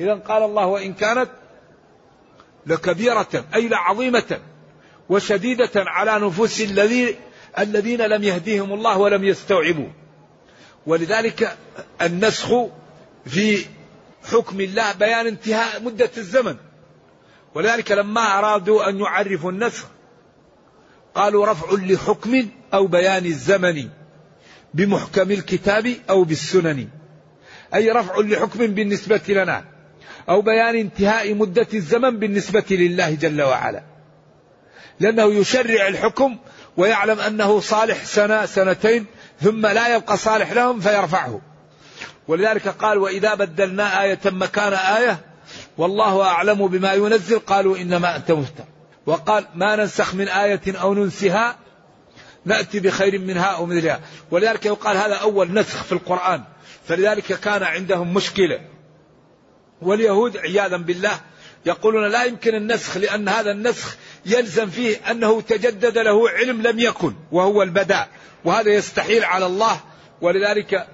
إذا 0.00 0.14
قال 0.14 0.42
الله 0.42 0.66
وإن 0.66 0.92
كانت 0.92 1.28
لكبيرة 2.66 3.44
أي 3.54 3.68
لعظيمة 3.68 4.40
وشديدة 5.08 5.70
على 5.76 6.26
نفوس 6.26 6.60
الذين 6.60 7.16
الذين 7.58 8.02
لم 8.02 8.24
يهديهم 8.24 8.72
الله 8.72 8.98
ولم 8.98 9.24
يستوعبوا 9.24 9.88
ولذلك 10.86 11.56
النسخ 12.02 12.54
في 13.26 13.66
حكم 14.32 14.60
الله 14.60 14.92
بيان 14.92 15.26
انتهاء 15.26 15.82
مدة 15.82 16.10
الزمن. 16.16 16.56
ولذلك 17.54 17.92
لما 17.92 18.38
أرادوا 18.38 18.88
أن 18.88 19.00
يعرفوا 19.00 19.50
النسخ. 19.50 19.86
قالوا 21.14 21.46
رفع 21.46 21.66
لحكم 21.72 22.48
أو 22.74 22.86
بيان 22.86 23.26
الزمن 23.26 23.88
بمحكم 24.74 25.30
الكتاب 25.30 25.94
أو 26.10 26.24
بالسنن. 26.24 26.88
أي 27.74 27.90
رفع 27.90 28.20
لحكم 28.20 28.66
بالنسبة 28.66 29.20
لنا 29.28 29.64
أو 30.28 30.42
بيان 30.42 30.76
انتهاء 30.76 31.34
مدة 31.34 31.66
الزمن 31.74 32.18
بالنسبة 32.18 32.64
لله 32.70 33.14
جل 33.14 33.42
وعلا. 33.42 33.82
لأنه 35.00 35.34
يشرع 35.34 35.88
الحكم 35.88 36.36
ويعلم 36.76 37.20
أنه 37.20 37.60
صالح 37.60 38.04
سنة 38.04 38.46
سنتين 38.46 39.06
ثم 39.40 39.66
لا 39.66 39.96
يبقى 39.96 40.16
صالح 40.16 40.52
لهم 40.52 40.80
فيرفعه. 40.80 41.40
ولذلك 42.28 42.68
قال 42.68 42.98
وإذا 42.98 43.34
بدلنا 43.34 44.02
آية 44.02 44.20
مكان 44.24 44.72
آية 44.72 45.31
والله 45.78 46.22
أعلم 46.22 46.66
بما 46.66 46.92
ينزل. 46.92 47.38
قالوا 47.38 47.76
إنما 47.76 48.16
أنت 48.16 48.30
مفتر. 48.30 48.64
وقال 49.06 49.46
ما 49.54 49.76
ننسخ 49.76 50.14
من 50.14 50.28
آية 50.28 50.60
أو 50.66 50.94
ننسها 50.94 51.58
نأتي 52.44 52.80
بخير 52.80 53.18
منها 53.18 53.44
أو 53.44 53.66
مثلها. 53.66 54.00
ولذلك 54.30 54.66
يقال 54.66 54.96
هذا 54.96 55.14
أول 55.14 55.52
نسخ 55.52 55.82
في 55.82 55.92
القرآن. 55.92 56.42
فلذلك 56.84 57.24
كان 57.40 57.62
عندهم 57.62 58.14
مشكلة. 58.14 58.60
واليهود 59.82 60.36
عياذا 60.36 60.76
بالله 60.76 61.20
يقولون 61.66 62.08
لا 62.08 62.24
يمكن 62.24 62.54
النسخ 62.54 62.96
لأن 62.96 63.28
هذا 63.28 63.50
النسخ 63.50 63.96
يلزم 64.26 64.70
فيه 64.70 64.96
أنه 65.10 65.40
تجدد 65.40 65.98
له 65.98 66.30
علم 66.30 66.62
لم 66.62 66.78
يكن 66.78 67.14
وهو 67.32 67.62
البداء. 67.62 68.08
وهذا 68.44 68.70
يستحيل 68.70 69.24
على 69.24 69.46
الله. 69.46 69.80
ولذلك 70.20 70.86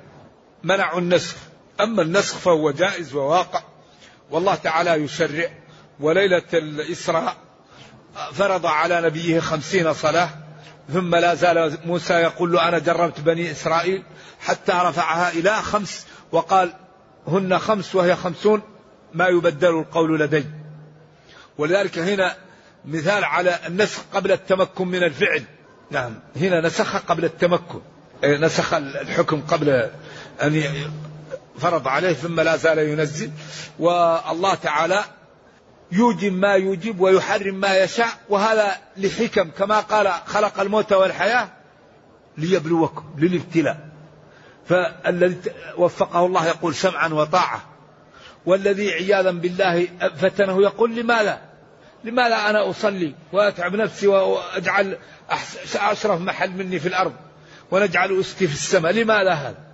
منعوا 0.64 1.00
النسخ. 1.00 1.36
أما 1.80 2.02
النسخ 2.02 2.36
فهو 2.36 2.70
جائز 2.70 3.14
وواقع. 3.14 3.62
والله 4.30 4.54
تعالى 4.54 4.90
يشرع 4.90 5.48
وليلة 6.00 6.42
الإسراء 6.54 7.36
فرض 8.32 8.66
على 8.66 9.00
نبيه 9.00 9.40
خمسين 9.40 9.92
صلاة 9.92 10.28
ثم 10.92 11.14
لا 11.14 11.34
زال 11.34 11.78
موسى 11.84 12.14
يقول 12.14 12.52
له 12.52 12.68
أنا 12.68 12.78
جربت 12.78 13.20
بني 13.20 13.50
إسرائيل 13.50 14.02
حتى 14.40 14.72
رفعها 14.72 15.30
إلى 15.30 15.62
خمس 15.62 16.06
وقال 16.32 16.72
هن 17.26 17.58
خمس 17.58 17.94
وهي 17.94 18.16
خمسون 18.16 18.62
ما 19.14 19.26
يبدل 19.26 19.68
القول 19.68 20.20
لدي. 20.20 20.44
ولذلك 21.58 21.98
هنا 21.98 22.36
مثال 22.84 23.24
على 23.24 23.58
النسخ 23.66 24.02
قبل 24.14 24.32
التمكن 24.32 24.88
من 24.88 25.02
الفعل. 25.02 25.42
نعم 25.90 26.14
هنا 26.36 26.60
نسخ 26.60 26.96
قبل 26.96 27.24
التمكن 27.24 27.80
نسخ 28.24 28.74
الحكم 28.74 29.40
قبل 29.40 29.90
أن 30.42 30.62
فرض 31.58 31.88
عليه 31.88 32.12
ثم 32.12 32.40
لا 32.40 32.56
زال 32.56 32.78
ينزل. 32.78 33.30
والله 33.78 34.54
تعالى 34.54 35.04
يوجب 35.92 36.32
ما 36.32 36.52
يوجب 36.52 37.00
ويحرم 37.00 37.54
ما 37.54 37.76
يشاء 37.76 38.08
وهذا 38.28 38.76
لحكم 38.96 39.50
كما 39.50 39.80
قال 39.80 40.12
خلق 40.26 40.60
الموت 40.60 40.92
والحياة 40.92 41.48
ليبلوكم 42.38 43.04
للابتلاء. 43.18 43.88
فالذي 44.68 45.36
وفقه 45.76 46.26
الله 46.26 46.46
يقول 46.46 46.74
سمعا 46.74 47.08
وطاعة. 47.08 47.62
والذي 48.46 48.92
عياذا 48.92 49.30
بالله 49.30 49.88
فتنه 50.16 50.62
يقول 50.62 50.96
لماذا؟ 50.96 51.40
لماذا 52.04 52.36
أنا 52.50 52.70
أصلي 52.70 53.14
وأتعب 53.32 53.74
نفسي 53.74 54.06
وأجعل 54.06 54.98
أشرف 55.74 56.20
محل 56.20 56.50
مني 56.50 56.78
في 56.78 56.88
الأرض 56.88 57.12
ونجعل 57.70 58.20
أستي 58.20 58.46
في 58.46 58.54
السماء؟ 58.54 58.92
لماذا 58.92 59.32
هذا؟ 59.32 59.67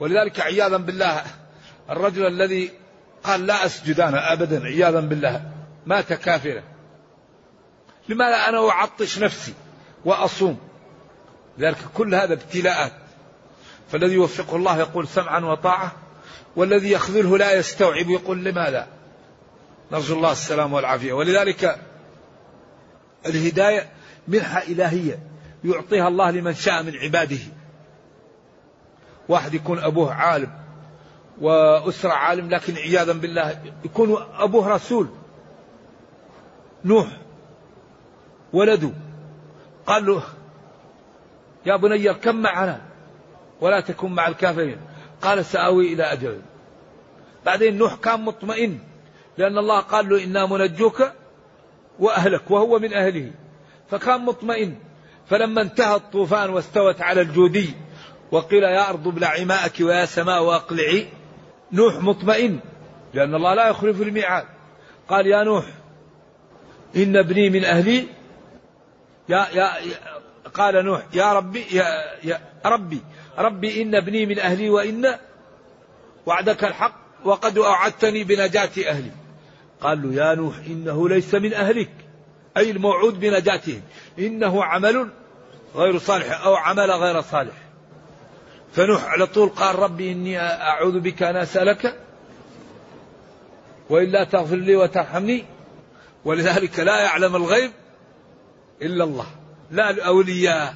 ولذلك 0.00 0.40
عياذا 0.40 0.76
بالله 0.76 1.22
الرجل 1.90 2.26
الذي 2.26 2.70
قال 3.24 3.46
لا 3.46 3.66
أسجد 3.66 4.00
أنا 4.00 4.32
أبدا 4.32 4.64
عياذا 4.64 5.00
بالله 5.00 5.50
مات 5.86 6.12
كافرا. 6.12 6.62
لماذا 8.08 8.36
أنا 8.36 8.68
أعطش 8.68 9.18
نفسي 9.18 9.54
وأصوم؟ 10.04 10.58
لذلك 11.58 11.78
كل 11.94 12.14
هذا 12.14 12.32
ابتلاءات. 12.32 12.92
فالذي 13.92 14.14
يوفقه 14.14 14.56
الله 14.56 14.78
يقول 14.78 15.08
سمعا 15.08 15.40
وطاعة 15.40 15.92
والذي 16.56 16.90
يخذله 16.90 17.38
لا 17.38 17.52
يستوعب 17.52 18.10
يقول 18.10 18.44
لماذا؟ 18.44 18.86
نرجو 19.92 20.14
الله 20.16 20.32
السلام 20.32 20.72
والعافية. 20.72 21.12
ولذلك 21.12 21.78
الهداية 23.26 23.90
منحة 24.28 24.62
إلهية 24.62 25.18
يعطيها 25.64 26.08
الله 26.08 26.30
لمن 26.30 26.54
شاء 26.54 26.82
من 26.82 26.96
عباده. 26.96 27.38
واحد 29.30 29.54
يكون 29.54 29.78
أبوه 29.78 30.14
عالم 30.14 30.50
وأسرة 31.40 32.12
عالم 32.12 32.50
لكن 32.50 32.76
عياذا 32.76 33.12
بالله 33.12 33.62
يكون 33.84 34.24
أبوه 34.38 34.68
رسول. 34.68 35.08
نوح 36.84 37.06
ولده. 38.52 38.90
قال 39.86 40.06
له 40.06 40.22
يا 41.66 41.76
بني 41.76 42.10
اركب 42.10 42.34
معنا 42.34 42.80
ولا 43.60 43.80
تكن 43.80 44.12
مع 44.12 44.28
الكافرين. 44.28 44.76
قال 45.22 45.44
سآوي 45.44 45.92
إلى 45.92 46.02
أجل. 46.02 46.40
بعدين 47.46 47.78
نوح 47.78 47.94
كان 47.94 48.20
مطمئن 48.20 48.78
لأن 49.38 49.58
الله 49.58 49.80
قال 49.80 50.08
له 50.08 50.24
إنا 50.24 50.46
منجوك 50.46 51.02
وأهلك 51.98 52.50
وهو 52.50 52.78
من 52.78 52.92
أهله. 52.92 53.32
فكان 53.90 54.24
مطمئن. 54.24 54.76
فلما 55.26 55.62
انتهى 55.62 55.96
الطوفان 55.96 56.50
واستوت 56.50 57.00
على 57.00 57.20
الجودي 57.20 57.74
وقيل 58.32 58.62
يا 58.62 58.90
أرض 58.90 59.08
ابلعي 59.08 59.44
ماءك 59.44 59.72
ويا 59.80 60.04
سماء 60.04 60.42
واقلعي 60.42 61.08
نوح 61.72 61.94
مطمئن 61.94 62.60
لأن 63.14 63.34
الله 63.34 63.54
لا 63.54 63.68
يخلف 63.68 64.02
الميعاد. 64.02 64.44
قال 65.08 65.26
يا 65.26 65.44
نوح 65.44 65.64
إن 66.96 67.16
ابني 67.16 67.50
من 67.50 67.64
أهلي. 67.64 68.06
يا 69.28 69.46
يا 69.54 69.72
قال 70.54 70.84
نوح 70.84 71.02
يا 71.14 71.32
ربي 71.32 71.64
يا, 71.72 71.84
يا 72.24 72.40
ربي 72.66 73.00
ربي 73.38 73.82
إن 73.82 73.94
ابني 73.94 74.26
من 74.26 74.38
أهلي 74.38 74.70
وإن 74.70 75.18
وعدك 76.26 76.64
الحق 76.64 76.94
وقد 77.24 77.58
أوعدتني 77.58 78.24
بنجاة 78.24 78.70
أهلي. 78.88 79.10
قال 79.80 80.02
له 80.02 80.24
يا 80.24 80.34
نوح 80.34 80.56
إنه 80.66 81.08
ليس 81.08 81.34
من 81.34 81.54
أهلك. 81.54 81.90
أي 82.56 82.70
الموعود 82.70 83.20
بنجاتهم. 83.20 83.82
إنه 84.18 84.64
عمل 84.64 85.10
غير 85.74 85.98
صالح 85.98 86.44
أو 86.44 86.54
عمل 86.54 86.90
غير 86.90 87.20
صالح. 87.20 87.69
فنوح 88.72 89.04
على 89.04 89.26
طول 89.26 89.48
قال 89.48 89.78
ربي 89.78 90.12
إني 90.12 90.38
أعوذ 90.40 91.00
بك 91.00 91.22
أن 91.22 91.36
أسألك 91.36 92.00
وإلا 93.90 94.24
تغفر 94.24 94.56
لي 94.56 94.76
وترحمني. 94.76 95.44
ولذلك 96.24 96.80
لا 96.80 97.00
يعلم 97.00 97.36
الغيب 97.36 97.70
إلا 98.82 99.04
الله. 99.04 99.26
لا 99.70 99.90
الأولياء 99.90 100.74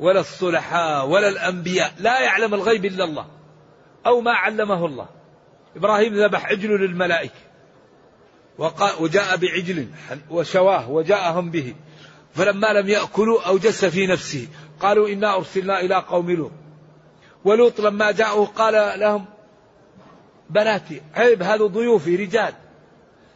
ولا 0.00 0.20
الصلحاء 0.20 1.06
ولا 1.06 1.28
الأنبياء. 1.28 1.94
لا 1.98 2.20
يعلم 2.20 2.54
الغيب 2.54 2.84
إلا 2.84 3.04
الله. 3.04 3.26
أو 4.06 4.20
ما 4.20 4.32
علمه 4.32 4.86
الله. 4.86 5.08
إبراهيم 5.76 6.14
ذبح 6.14 6.46
عجل 6.46 6.70
للملائكة. 6.70 7.40
وجاء 9.00 9.36
بعجل 9.36 9.88
وشواه 10.30 10.90
وجاءهم 10.90 11.50
به. 11.50 11.74
فلما 12.34 12.66
لم 12.66 12.88
يأكلوا 12.88 13.42
أوجس 13.48 13.84
في 13.84 14.06
نفسه 14.06 14.48
قالوا 14.80 15.08
إنا 15.08 15.36
أرسلنا 15.36 15.80
إلى 15.80 15.94
قوم 15.94 16.30
لوط. 16.30 16.61
ولوط 17.44 17.80
لما 17.80 18.10
جاءوا 18.10 18.46
قال 18.46 19.00
لهم 19.00 19.24
بناتي 20.50 21.02
عيب 21.14 21.42
هذا 21.42 21.66
ضيوفي 21.66 22.16
رجال. 22.16 22.54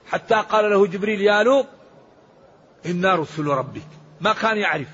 حتى 0.06 0.34
قال 0.34 0.70
له 0.70 0.86
جبريل 0.86 1.20
يا 1.20 1.42
لوط 1.42 1.66
إنا 2.86 3.14
رسل 3.14 3.46
ربك. 3.46 3.88
ما 4.20 4.32
كان 4.32 4.56
يعرف. 4.56 4.88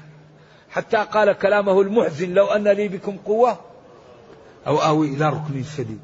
حتى 0.70 0.96
قال 0.96 1.32
كلامه 1.32 1.80
المحزن 1.80 2.34
لو 2.34 2.46
أن 2.46 2.68
لي 2.68 2.88
بكم 2.88 3.16
قوة 3.16 3.60
أو 4.66 4.78
آوي 4.78 5.08
إلى 5.08 5.28
ركن 5.28 5.64
شديد. 5.76 6.00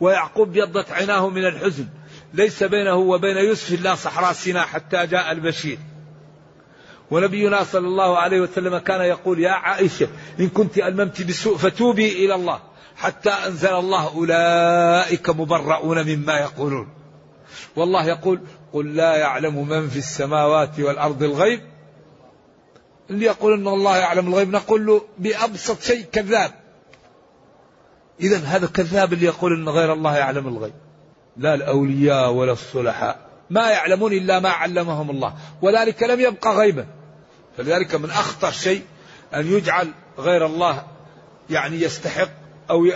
ويعقوب 0.00 0.52
بيضت 0.52 0.92
عيناه 0.92 1.28
من 1.28 1.46
الحزن. 1.46 1.86
ليس 2.34 2.62
بينه 2.62 2.94
وبين 2.94 3.36
يوسف 3.36 3.72
إلا 3.72 3.94
صحراء 3.94 4.32
سيناء 4.32 4.66
حتى 4.66 5.06
جاء 5.06 5.32
البشير. 5.32 5.78
ونبينا 7.12 7.64
صلى 7.64 7.86
الله 7.86 8.18
عليه 8.18 8.40
وسلم 8.40 8.78
كان 8.78 9.00
يقول 9.00 9.40
يا 9.40 9.50
عائشة 9.50 10.08
إن 10.40 10.48
كنت 10.48 10.78
ألممت 10.78 11.22
بسوء 11.22 11.56
فتوبي 11.56 12.24
إلى 12.24 12.34
الله 12.34 12.60
حتى 12.96 13.30
أنزل 13.30 13.74
الله 13.74 14.14
أولئك 14.14 15.30
مبرؤون 15.30 16.06
مما 16.06 16.38
يقولون. 16.38 16.88
والله 17.76 18.06
يقول 18.06 18.40
قل 18.72 18.94
لا 18.94 19.16
يعلم 19.16 19.68
من 19.68 19.88
في 19.88 19.98
السماوات 19.98 20.80
والأرض 20.80 21.22
الغيب. 21.22 21.60
اللي 23.10 23.26
يقول 23.26 23.60
أن 23.60 23.68
الله 23.68 23.96
يعلم 23.96 24.28
الغيب 24.28 24.50
نقول 24.50 24.86
له 24.86 25.02
بأبسط 25.18 25.80
شيء 25.82 26.04
كذاب. 26.12 26.52
إذا 28.20 28.38
هذا 28.38 28.66
كذاب 28.66 29.12
اللي 29.12 29.26
يقول 29.26 29.52
أن 29.52 29.68
غير 29.68 29.92
الله 29.92 30.16
يعلم 30.16 30.48
الغيب. 30.48 30.74
لا 31.36 31.54
الأولياء 31.54 32.30
ولا 32.30 32.52
الصلحاء. 32.52 33.18
ما 33.50 33.70
يعلمون 33.70 34.12
إلا 34.12 34.40
ما 34.40 34.48
علمهم 34.48 35.10
الله. 35.10 35.34
وذلك 35.62 36.02
لم 36.02 36.20
يبقى 36.20 36.56
غيبا. 36.56 36.86
فلذلك 37.56 37.94
من 37.94 38.10
أخطر 38.10 38.50
شيء 38.50 38.82
أن 39.34 39.52
يجعل 39.52 39.88
غير 40.18 40.46
الله 40.46 40.86
يعني 41.50 41.82
يستحق 41.82 42.28
أو 42.70 42.86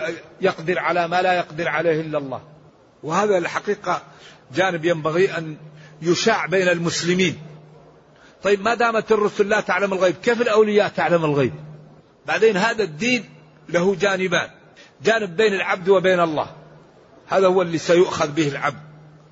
يقدر 0.41 0.79
على 0.79 1.09
ما 1.09 1.23
لا 1.23 1.33
يقدر 1.33 1.69
عليه 1.69 2.01
إلا 2.01 2.19
الله. 2.19 2.41
وهذا 3.03 3.39
الحقيقة 3.39 4.03
جانب 4.55 4.85
ينبغي 4.85 5.39
أن 5.39 5.57
يشاع 6.03 6.47
بين 6.47 6.69
المسلمين. 6.69 7.39
طيب 8.43 8.61
ما 8.61 8.75
دامت 8.75 9.13
الرسل 9.13 9.49
لا 9.49 9.61
تعلم 9.61 9.93
الغيب 9.93 10.15
كيف 10.23 10.41
الأولياء 10.41 10.89
تعلم 10.89 11.25
الغيب؟ 11.25 11.55
بعدين 12.27 12.57
هذا 12.57 12.83
الدين 12.83 13.25
له 13.69 13.95
جانبان. 13.95 14.51
جانب 15.03 15.37
بين 15.37 15.55
العبد 15.55 15.89
وبين 15.89 16.21
الله. 16.21 16.51
هذا 17.29 17.47
هو 17.47 17.63
اللي 17.63 17.79
سيؤخذ 17.79 18.31
به 18.31 18.49
العبد 18.49 18.83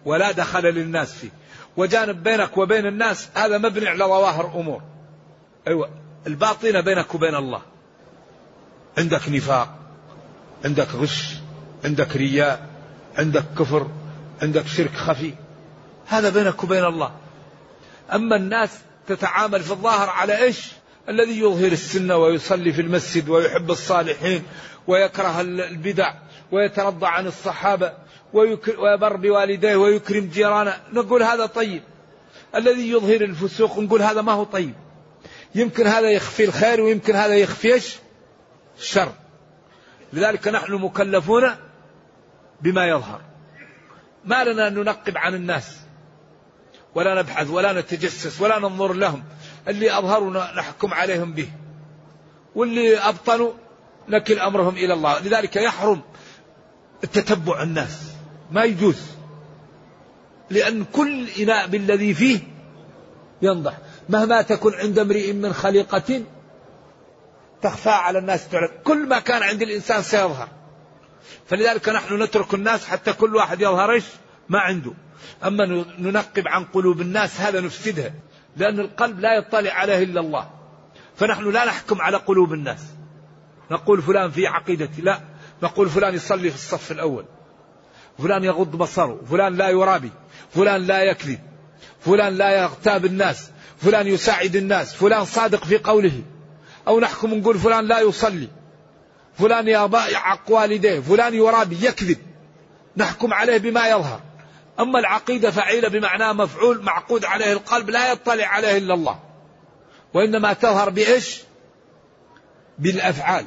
ولا 0.05 0.33
دخل 0.33 0.63
للناس 0.63 1.15
فيه. 1.15 1.31
وجانب 1.77 2.23
بينك 2.23 2.59
وبين 2.59 2.87
الناس 2.87 3.29
هذا 3.35 3.59
مبني 3.59 3.89
على 3.89 4.05
ظواهر 4.05 4.47
أمور. 4.47 4.83
أيوة. 5.69 5.91
الباطنة 6.27 6.81
بينك 6.81 7.15
وبين 7.15 7.35
الله. 7.35 7.63
عندك 8.99 9.29
نفاق 9.29 9.79
عندك 10.65 10.89
غش 10.95 11.35
عندك 11.85 12.17
رياء 12.17 12.69
عندك 13.19 13.45
كفر 13.59 13.91
عندك 14.43 14.67
شرك 14.67 14.95
خفي. 14.95 15.35
هذا 16.07 16.31
بينك 16.31 16.65
وبين 16.65 16.85
الله. 16.85 17.13
أما 18.13 18.37
الناس 18.37 18.79
تتعامل 19.07 19.61
في 19.61 19.71
الظاهر 19.71 20.09
على 20.11 20.43
إيش؟ 20.43 20.73
الذي 21.09 21.41
يظهر 21.41 21.73
السنة 21.73 22.17
ويصلي 22.17 22.73
في 22.73 22.81
المسجد 22.81 23.29
ويحب 23.29 23.71
الصالحين 23.71 24.43
ويكره 24.87 25.41
البدع 25.41 26.15
ويترضى 26.53 27.07
عن 27.07 27.27
الصحابة 27.27 27.93
ويبر 28.33 29.17
بوالديه 29.17 29.77
ويكرم 29.77 30.27
جيرانه. 30.27 30.81
نقول 30.93 31.23
هذا 31.23 31.47
طيب. 31.47 31.83
الذي 32.55 32.91
يظهر 32.91 33.21
الفسوق 33.21 33.79
نقول 33.79 34.03
هذا 34.03 34.23
ما 34.23 34.33
هو 34.33 34.45
طيب. 34.45 34.75
يمكن 35.55 35.87
هذا 35.87 36.11
يخفي 36.11 36.45
الخير 36.45 36.81
ويمكن 36.81 37.15
هذا 37.15 37.35
يخفي 37.35 37.81
الشر. 38.79 39.13
لذلك 40.13 40.49
نحن 40.49 40.73
مكلفون 40.73 41.57
بما 42.61 42.87
يظهر. 42.87 43.21
ما 44.25 44.45
لنا 44.45 44.69
أن 44.69 44.75
ننقب 44.75 45.19
عن 45.19 45.35
الناس 45.35 45.77
ولا 46.95 47.23
نبحث 47.23 47.51
ولا 47.51 47.81
نتجسس 47.81 48.41
ولا 48.41 48.59
ننظر 48.59 48.93
لهم. 48.93 49.25
اللي 49.69 49.99
أظهروا 49.99 50.31
نحكم 50.31 50.95
عليهم 50.95 51.33
به. 51.33 51.49
واللي 52.55 52.99
أبطنوا 52.99 53.53
نكل 54.09 54.39
أمرهم 54.39 54.75
إلى 54.75 54.93
الله. 54.93 55.21
لذلك 55.21 55.57
يحرم 55.57 56.03
التتبع 57.05 57.63
الناس. 57.63 58.13
ما 58.51 58.65
يجوز. 58.65 59.03
لأن 60.51 60.85
كل 60.85 61.29
إناء 61.29 61.67
بالذي 61.67 62.15
فيه 62.15 62.41
ينضح. 63.43 63.79
مهما 64.09 64.43
تكن 64.43 64.75
عند 64.75 64.99
امرئ 64.99 65.33
من 65.33 65.53
خليقة 65.53 66.23
تخفى 67.63 67.91
على 67.91 68.19
الناس 68.19 68.49
تعلم 68.49 68.69
كل 68.85 69.09
ما 69.09 69.19
كان 69.19 69.43
عند 69.43 69.63
الإنسان 69.63 70.03
سيظهر. 70.03 70.49
فلذلك 71.47 71.89
نحن 71.89 72.23
نترك 72.23 72.55
الناس 72.55 72.87
حتى 72.87 73.13
كل 73.13 73.37
واحد 73.37 73.61
يظهر 73.61 73.93
إيش؟ 73.93 74.05
ما 74.49 74.59
عنده. 74.59 74.93
أما 75.45 75.85
ننقب 75.99 76.49
عن 76.49 76.65
قلوب 76.65 77.01
الناس 77.01 77.41
هذا 77.41 77.61
نفسدها 77.61 78.15
لأن 78.57 78.81
القلب 78.81 79.21
لا 79.21 79.39
يطلع 79.39 79.73
عليه 79.73 80.03
إلا 80.03 80.21
الله. 80.21 80.51
فنحن 81.17 81.51
لا 81.51 81.65
نحكم 81.65 82.01
على 82.01 82.17
قلوب 82.17 82.53
الناس. 82.53 82.81
نقول 83.71 84.03
فلان 84.03 84.31
في 84.31 84.47
عقيدتي. 84.47 85.03
لا. 85.03 85.21
نقول 85.63 85.89
فلان 85.89 86.15
يصلي 86.15 86.51
في 86.51 86.57
الصف 86.57 86.93
الأول. 86.93 87.25
فلان 88.19 88.45
يغض 88.45 88.77
بصره. 88.77 89.21
فلان 89.31 89.55
لا 89.55 89.69
يرابي. 89.69 90.11
فلان 90.51 90.87
لا 90.87 91.03
يكذب. 91.03 91.39
فلان 92.01 92.35
لا 92.35 92.63
يغتاب 92.63 93.05
الناس. 93.05 93.51
فلان 93.77 94.07
يساعد 94.07 94.57
الناس 94.57 94.95
فلان 94.95 95.25
صادق 95.25 95.65
في 95.65 95.79
قوله. 95.79 96.23
أو 96.89 97.01
نحكم 97.01 97.35
نقول 97.35 97.59
فلان 97.59 97.87
لا 97.87 98.01
يصلي. 98.01 98.49
فلان 99.39 99.69
يعق 99.69 100.51
والديه 100.51 101.01
فلان 101.01 101.35
يرابي 101.35 101.87
يكذب. 101.87 102.19
نحكم 102.97 103.35
عليه 103.35 103.59
بما 103.59 103.89
يظهر. 103.89 104.21
أما 104.81 104.99
العقيدة 104.99 105.51
فعيلة 105.51 105.89
بمعنى 105.89 106.33
مفعول 106.33 106.83
معقود 106.83 107.25
عليه 107.25 107.53
القلب 107.53 107.91
لا 107.91 108.13
يطلع 108.13 108.47
عليه 108.47 108.79
إلا 108.79 108.95
الله. 108.95 109.19
وإنما 110.15 110.53
تظهر 110.53 110.91
بإيش؟ 110.91 111.41
بالأفعال. 112.79 113.47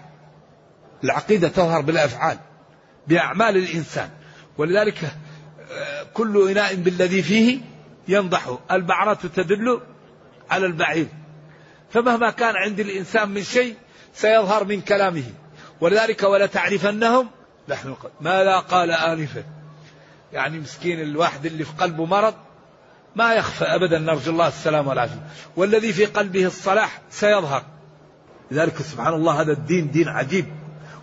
العقيدة 1.03 1.47
تظهر 1.47 1.81
بالأفعال 1.81 2.37
بأعمال 3.07 3.57
الإنسان. 3.57 4.09
ولذلك 4.57 5.03
آه، 5.71 6.03
كل 6.13 6.49
إناء 6.51 6.75
بالذي 6.75 7.21
فيه 7.21 7.59
ينضح. 8.07 8.57
البعرة 8.71 9.19
تدل 9.35 9.81
على 10.49 10.65
البعير. 10.65 11.07
فمهما 11.89 12.31
كان 12.31 12.55
عند 12.55 12.79
الإنسان 12.79 13.29
من 13.29 13.43
شيء 13.43 13.75
سيظهر 14.13 14.63
من 14.63 14.81
كلامه. 14.81 15.23
ولذلك 15.81 16.23
ولا 16.23 16.45
تعرفنهم 16.45 17.27
لحن 17.67 17.95
ماذا 18.21 18.60
قال 18.60 18.91
آنفا 18.91 19.43
يعني 20.33 20.60
مسكين 20.60 21.01
الواحد 21.01 21.45
اللي 21.45 21.63
في 21.63 21.71
قلبه 21.71 22.05
مرض 22.05 22.33
ما 23.15 23.33
يخفى 23.33 23.65
أبدا 23.65 23.99
نرجو 23.99 24.31
الله 24.31 24.47
السلام 24.47 24.88
والعافية. 24.88 25.27
والذي 25.55 25.93
في 25.93 26.05
قلبه 26.05 26.45
الصلاح 26.45 27.01
سيظهر. 27.10 27.63
لذلك 28.51 28.81
سبحان 28.81 29.13
الله 29.13 29.41
هذا 29.41 29.51
الدين 29.51 29.91
دين 29.91 30.07
عجيب. 30.07 30.45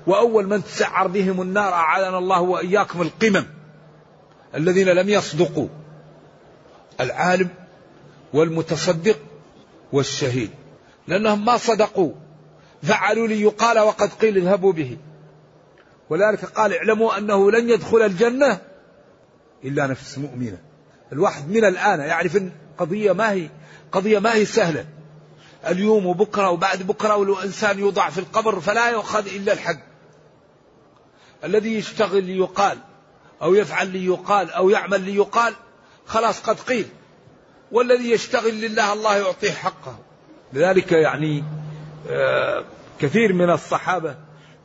وأول 0.06 0.46
من 0.46 0.64
تسعر 0.64 1.06
بهم 1.06 1.42
النار 1.42 1.72
أعاذنا 1.72 2.18
الله 2.18 2.40
وإياكم 2.40 3.02
القمم. 3.02 3.46
الذين 4.54 4.88
لم 4.88 5.08
يصدقوا. 5.08 5.68
العالم 7.00 7.48
والمتصدق 8.32 9.18
والشهيد. 9.94 10.50
لأنهم 11.08 11.44
ما 11.44 11.56
صدقوا. 11.56 12.12
فعلوا 12.82 13.26
لي 13.28 13.42
يقال 13.42 13.78
وقد 13.78 14.12
قيل 14.12 14.36
اذهبوا 14.36 14.72
به. 14.72 14.96
ولذلك 16.10 16.44
قال 16.44 16.74
اعلموا 16.74 17.18
أنه 17.18 17.50
لن 17.50 17.70
يدخل 17.70 18.02
الجنة 18.02 18.58
إلا 19.64 19.86
نفس 19.86 20.18
مؤمنة. 20.18 20.58
الواحد 21.12 21.48
من 21.48 21.64
الآن 21.64 22.00
يعرف 22.00 22.36
أن 22.36 22.52
قضية 22.78 23.12
ما 23.12 23.32
هي 23.32 23.48
قضية 23.92 24.18
ما 24.18 24.34
هي 24.34 24.44
سهلة. 24.44 24.86
اليوم 25.66 26.06
وبكرة 26.06 26.50
وبعد 26.50 26.82
بكرة 26.82 27.16
ولو 27.16 27.38
إنسان 27.38 27.78
يوضع 27.78 28.10
في 28.10 28.18
القبر 28.18 28.60
فلا 28.60 28.90
يؤخذ 28.90 29.26
إلا 29.26 29.52
الحق 29.52 29.78
الذي 31.44 31.74
يشتغل 31.74 32.24
ليقال 32.24 32.78
أو 33.42 33.54
يفعل 33.54 33.88
ليقال 33.88 34.50
أو 34.50 34.70
يعمل 34.70 35.00
ليقال 35.00 35.54
خلاص 36.06 36.40
قد 36.40 36.60
قيل. 36.60 36.88
والذي 37.74 38.10
يشتغل 38.10 38.54
لله 38.54 38.92
الله 38.92 39.16
يعطيه 39.16 39.50
حقه. 39.50 39.98
لذلك 40.52 40.92
يعني 40.92 41.44
آه، 42.10 42.64
كثير 43.00 43.32
من 43.32 43.50
الصحابة 43.50 44.16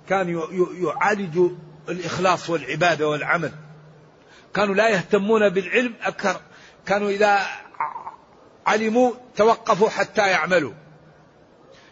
كان 0.10 0.42
يعالج 0.74 1.52
الإخلاص 1.90 2.50
والعبادة 2.50 3.08
والعمل. 3.08 3.52
كانوا 4.54 4.76
لا 4.76 4.90
يهتمون 4.90 5.50
بالعلم 5.50 5.94
أكثر. 6.02 6.42
كانوا 6.86 7.10
إذا 7.10 7.40
علموا 8.68 9.12
توقفوا 9.36 9.90
حتى 9.90 10.30
يعملوا. 10.30 10.74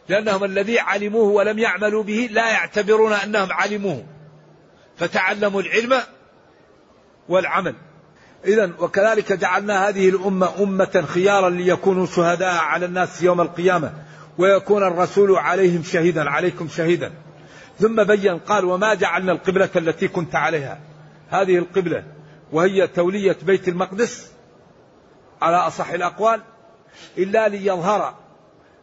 لأنهم 0.09 0.43
الذي 0.43 0.79
علموه 0.79 1.27
ولم 1.27 1.59
يعملوا 1.59 2.03
به 2.03 2.29
لا 2.31 2.51
يعتبرون 2.51 3.13
أنهم 3.13 3.51
علموه. 3.51 4.05
فتعلموا 4.97 5.61
العلم 5.61 6.01
والعمل. 7.29 7.75
إذا 8.47 8.71
وكذلك 8.79 9.33
جعلنا 9.33 9.89
هذه 9.89 10.09
الأمة 10.09 10.63
أمة 10.63 11.03
خيارا 11.07 11.49
ليكونوا 11.49 12.05
شهداء 12.05 12.55
على 12.55 12.85
الناس 12.85 13.23
يوم 13.23 13.41
القيامة 13.41 13.93
ويكون 14.37 14.83
الرسول 14.83 15.35
عليهم 15.35 15.83
شهيدا 15.83 16.29
عليكم 16.29 16.67
شهيدا. 16.67 17.13
ثم 17.79 18.03
بين 18.03 18.37
قال 18.37 18.65
وما 18.65 18.93
جعلنا 18.93 19.31
القبلة 19.31 19.69
التي 19.75 20.07
كنت 20.07 20.35
عليها. 20.35 20.79
هذه 21.29 21.57
القبلة 21.57 22.03
وهي 22.51 22.87
تولية 22.87 23.37
بيت 23.41 23.67
المقدس 23.67 24.31
على 25.41 25.57
أصح 25.57 25.89
الأقوال 25.89 26.41
إلا 27.17 27.47
ليظهر 27.47 28.15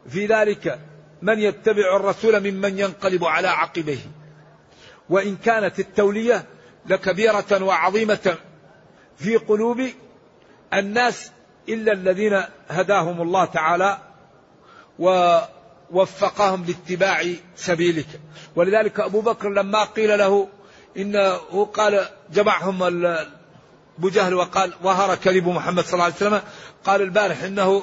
في 0.09 0.27
ذلك 0.27 0.79
من 1.23 1.39
يتبع 1.39 1.97
الرسول 1.97 2.41
ممن 2.41 2.79
ينقلب 2.79 3.25
على 3.25 3.49
عقبيه. 3.49 3.99
وإن 5.11 5.37
كانت 5.37 5.81
التولية 5.81 6.45
لكبيرة 6.87 7.63
وعظيمة 7.63 8.37
في 9.17 9.37
قلوب 9.37 9.89
الناس 10.75 11.31
إلا 11.69 11.93
الذين 11.93 12.43
هداهم 12.69 13.23
الله 13.23 13.45
تعالى 13.45 13.99
ووفقهم 14.99 16.65
لاتباع 16.65 17.25
سبيلك. 17.57 18.21
ولذلك 18.57 19.01
أبو 19.01 19.21
بكر 19.21 19.49
لما 19.49 19.85
قيل 19.85 20.19
له 20.19 20.49
إنه 20.97 21.65
قال 21.65 22.09
جمعهم 22.33 22.83
أبو 23.99 24.09
جهل 24.09 24.35
وقال 24.35 24.73
ظهر 24.83 25.15
كذب 25.15 25.49
محمد 25.49 25.85
صلى 25.85 25.93
الله 25.93 26.05
عليه 26.05 26.15
وسلم 26.15 26.43
قال 26.85 27.03
البارح 27.03 27.43
إنه 27.43 27.83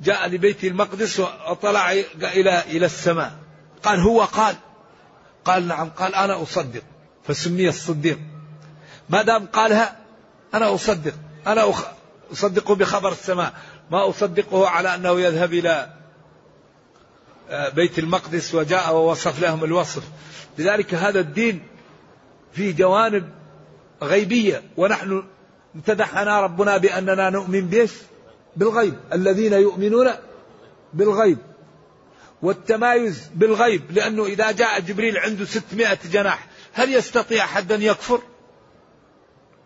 جاء 0.00 0.28
لبيت 0.28 0.64
المقدس 0.64 1.20
وطلع 1.20 1.92
إلى 1.92 2.60
إلى 2.60 2.86
السماء. 2.86 3.32
قال 3.82 4.00
هو 4.00 4.24
قال. 4.24 4.56
قال 5.44 5.68
نعم 5.68 5.88
قال 5.88 6.14
أنا 6.14 6.42
أصدق. 6.42 6.82
فسمي 7.24 7.68
الصديق. 7.68 8.18
ما 9.08 9.22
دام 9.22 9.46
قالها 9.46 10.01
أنا 10.54 10.74
أصدق 10.74 11.14
أنا 11.46 11.72
أصدقه 12.32 12.74
بخبر 12.74 13.12
السماء 13.12 13.52
ما 13.90 14.08
أصدقه 14.08 14.68
على 14.68 14.94
أنه 14.94 15.20
يذهب 15.20 15.52
إلى 15.52 15.90
آه، 17.50 17.68
بيت 17.68 17.98
المقدس 17.98 18.54
وجاء 18.54 18.94
ووصف 18.94 19.42
لهم 19.42 19.64
الوصف. 19.64 20.02
لذلك 20.58 20.94
هذا 20.94 21.20
الدين 21.20 21.62
فيه 22.52 22.76
جوانب 22.76 23.28
غيبية 24.02 24.62
ونحن 24.76 25.24
امتدحنا 25.74 26.40
ربنا 26.40 26.76
بأننا 26.76 27.30
نؤمن 27.30 27.68
بيش 27.68 27.90
بالغيب. 28.56 28.94
الذين 29.12 29.52
يؤمنون 29.52 30.10
بالغيب 30.94 31.38
والتمايز 32.42 33.30
بالغيب 33.34 33.82
لأنه 33.90 34.24
إذا 34.24 34.50
جاء 34.50 34.80
جبريل 34.80 35.18
عنده 35.18 35.44
ستمائة 35.44 35.98
جناح 36.12 36.46
هل 36.72 36.94
يستطيع 36.94 37.44
أحد 37.44 37.72
أن 37.72 37.82
يكفر؟ 37.82 38.20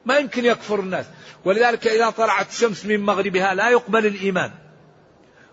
ما 0.06 0.18
يمكن 0.18 0.44
يكفر 0.44 0.80
الناس. 0.80 1.06
ولذلك 1.44 1.86
إذا 1.86 2.10
طلعت 2.10 2.48
الشمس 2.48 2.86
من 2.86 3.00
مغربها 3.00 3.54
لا 3.54 3.68
يقبل 3.68 4.06
الإيمان. 4.06 4.52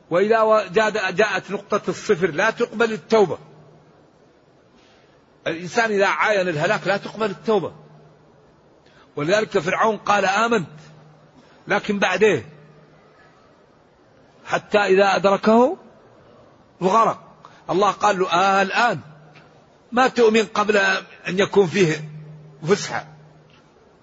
وإذا 0.10 0.68
جاءت 1.12 1.52
نقطة 1.52 1.82
الصفر 1.90 2.32
لا 2.32 2.50
تقبل 2.50 2.94
التوبة. 2.94 3.38
الإنسان 5.48 5.92
إذا 5.92 6.08
عاين 6.08 6.48
الهلاك 6.48 6.88
لا 6.88 6.98
تقبل 6.98 7.30
التوبة. 7.30 7.74
ولذلك 9.16 9.60
فرعون 9.60 9.98
قال 9.98 10.26
آمنت. 10.26 10.70
لكن 11.68 12.00
بعدين. 12.00 12.44
حتى 14.46 14.78
إذا 14.78 15.16
أدركه 15.16 15.78
الغرق. 16.82 17.20
الله 17.70 17.92
قال 17.92 18.20
له 18.20 18.32
آه 18.32 18.62
الآن. 18.62 19.00
ما 19.92 20.08
تؤمن 20.08 20.46
قبل 20.46 20.78
أن 21.28 21.40
يكون 21.40 21.68
فيه 21.68 22.10
فسحة. 22.68 23.13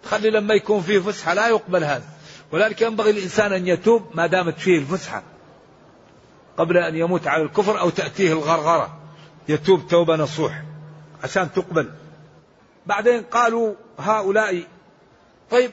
تخلي 0.03 0.31
لما 0.31 0.55
يكون 0.55 0.83
فيه 0.83 0.99
فسحة 0.99 1.35
لا 1.35 1.49
يقبل 1.49 1.85
هذا. 1.85 2.05
ولذلك 2.53 2.83
ينبغي 2.83 3.11
الإنسان 3.11 3.53
أن 3.53 3.67
يتوب 3.67 4.03
ما 4.15 4.27
دامت 4.27 4.59
فيه 4.59 4.79
الفسحة. 4.79 5.23
قبل 6.57 6.77
أن 6.77 6.97
يموت 6.97 7.27
على 7.27 7.43
الكفر 7.43 7.81
أو 7.81 7.91
تأتيه 7.91 8.33
الغرغرة. 8.33 9.01
يتوب 9.49 9.89
توبة 9.89 10.17
نصوح 10.17 10.63
عشان 11.25 11.53
تقبل. 11.53 11.91
بعدين 12.87 13.23
قالوا 13.23 13.75
هؤلاء 13.99 14.65
طيب 15.51 15.71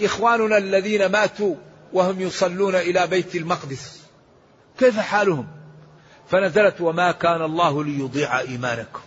إخواننا 0.00 0.58
الذين 0.58 1.06
ماتوا 1.06 1.54
وهم 1.92 2.20
يصلون 2.20 2.74
إلى 2.74 3.06
بيت 3.06 3.36
المقدس 3.36 4.02
كيف 4.78 4.98
حالهم؟ 4.98 5.46
فنزلت 6.30 6.80
وما 6.80 7.12
كان 7.12 7.42
الله 7.42 7.84
ليضيع 7.84 8.40
إيمانكم. 8.40 9.00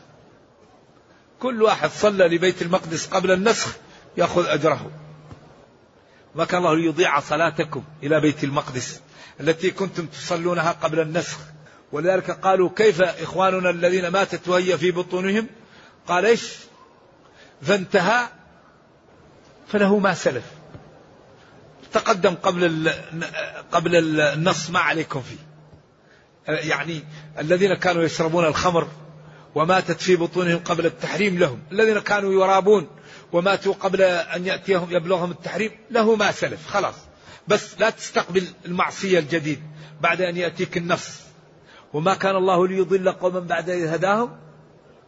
كل 1.39 1.61
واحد 1.61 1.89
صلى 1.89 2.27
لبيت 2.27 2.61
المقدس 2.61 3.07
قبل 3.07 3.31
النسخ 3.31 3.77
يأخذ 4.17 4.45
أجره. 4.45 4.91
ما 6.35 6.45
كان 6.45 6.57
الله 6.57 6.75
ليضيع 6.75 7.19
صلاتكم 7.19 7.83
إلى 8.03 8.21
بيت 8.21 8.43
المقدس 8.43 9.01
التي 9.39 9.71
كنتم 9.71 10.05
تصلونها 10.05 10.71
قبل 10.71 10.99
النسخ. 10.99 11.37
ولذلك 11.91 12.31
قالوا 12.31 12.69
كيف 12.75 13.01
إخواننا 13.01 13.69
الذين 13.69 14.07
ماتت 14.07 14.47
وهي 14.47 14.77
في 14.77 14.91
بطونهم؟ 14.91 15.47
قال 16.07 16.25
إيش؟ 16.25 16.55
فانتهى 17.61 18.27
فله 19.67 19.97
ما 19.97 20.13
سلف. 20.13 20.43
تقدم 21.93 22.35
قبل 22.35 22.91
قبل 23.71 24.19
النص 24.19 24.69
ما 24.69 24.79
عليكم 24.79 25.21
فيه. 25.21 25.37
يعني 26.47 27.03
الذين 27.39 27.73
كانوا 27.73 28.03
يشربون 28.03 28.45
الخمر 28.45 28.87
وماتت 29.55 30.01
في 30.01 30.15
بطونهم 30.15 30.59
قبل 30.59 30.85
التحريم 30.85 31.39
لهم. 31.39 31.59
الذين 31.71 31.99
كانوا 31.99 32.33
يرابون 32.33 32.87
وماتوا 33.33 33.73
قبل 33.73 34.01
أن 34.01 34.45
يأتيهم 34.45 34.87
يبلغهم 34.91 35.31
التحريم 35.31 35.71
له 35.91 36.15
ما 36.15 36.31
سلف 36.31 36.67
خلاص. 36.67 36.95
بس 37.47 37.79
لا 37.79 37.89
تستقبل 37.89 38.47
المعصية 38.65 39.19
الجديد 39.19 39.63
بعد 40.01 40.21
أن 40.21 40.37
يأتيك 40.37 40.77
النص 40.77 41.19
وما 41.93 42.13
كان 42.15 42.35
الله 42.35 42.67
ليضل 42.67 43.11
قوما 43.11 43.39
بعد 43.39 43.69
إذ 43.69 43.87
هداهم؟ 43.87 44.37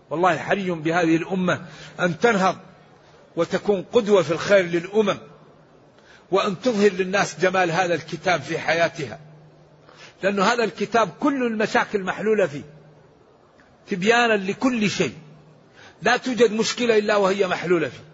والله 0.10 0.38
حري 0.38 0.72
بهذه 0.72 1.16
الأمة 1.16 1.66
أن 2.00 2.20
تنهض 2.20 2.58
وتكون 3.36 3.86
قدوة 3.94 4.22
في 4.22 4.32
الخير 4.32 4.66
للأمم 4.66 5.18
وأن 6.32 6.62
تظهر 6.62 6.92
للناس 6.92 7.40
جمال 7.40 7.72
هذا 7.72 7.94
الكتاب 7.94 8.42
في 8.42 8.60
حياتها. 8.60 9.20
لأن 10.24 10.40
هذا 10.40 10.64
الكتاب 10.64 11.10
كل 11.20 11.48
المشاكل 11.48 12.04
محلولة 12.04 12.48
فيه 12.48 12.64
تبيانا 13.88 14.34
لكل 14.34 14.90
شيء. 14.90 15.14
لا 16.02 16.18
توجد 16.18 16.52
مشكلة 16.52 16.98
إلا 16.98 17.16
وهي 17.16 17.48
محلولة 17.48 17.90
فيه. 17.90 18.12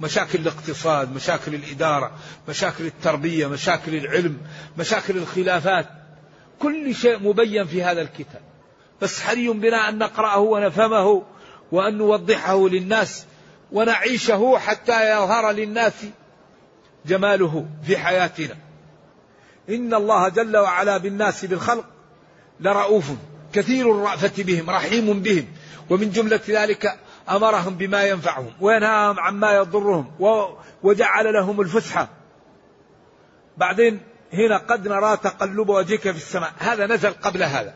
مشاكل 0.00 0.38
الاقتصاد 0.38 1.14
مشاكل 1.14 1.54
الإدارة 1.54 2.12
مشاكل 2.48 2.86
التربية 2.86 3.46
مشاكل 3.46 3.94
العلم 3.94 4.38
مشاكل 4.78 5.16
الخلافات. 5.16 5.86
كل 6.58 6.94
شيء 6.94 7.18
مبين 7.18 7.66
في 7.66 7.82
هذا 7.82 8.02
الكتاب. 8.02 8.42
بس 9.02 9.20
حري 9.20 9.48
بنا 9.48 9.88
أن 9.88 9.98
نقرأه 9.98 10.38
ونفهمه 10.38 11.22
وأن 11.72 11.98
نوضحه 11.98 12.68
للناس 12.68 13.24
ونعيشه 13.72 14.58
حتى 14.58 15.10
يظهر 15.10 15.50
للناس 15.50 15.92
جماله 17.06 17.66
في 17.86 17.96
حياتنا؟ 17.96 18.56
إن 19.68 19.94
الله 19.94 20.28
جل 20.28 20.56
وعلا 20.56 20.98
بالناس 20.98 21.44
بالخلق 21.44 21.84
لرؤوف 22.60 23.10
كثير 23.52 23.90
الرأفة 23.92 24.42
بهم 24.42 24.70
رحيم 24.70 25.20
بهم. 25.20 25.46
ومن 25.90 26.10
جملة 26.10 26.40
ذلك 26.48 26.98
أمرهم 27.30 27.74
بما 27.74 28.04
ينفعهم 28.04 28.52
وينهاهم 28.60 29.20
عما 29.20 29.52
يضرهم 29.52 30.12
وجعل 30.82 31.34
لهم 31.34 31.60
الفسحة 31.60 32.08
بعدين 33.56 34.00
هنا 34.32 34.58
قد 34.58 34.88
نرى 34.88 35.16
تقلب 35.16 35.68
وجهك 35.68 36.00
في 36.00 36.16
السماء. 36.16 36.52
هذا 36.58 36.86
نزل 36.86 37.10
قبل 37.10 37.42
هذا. 37.42 37.74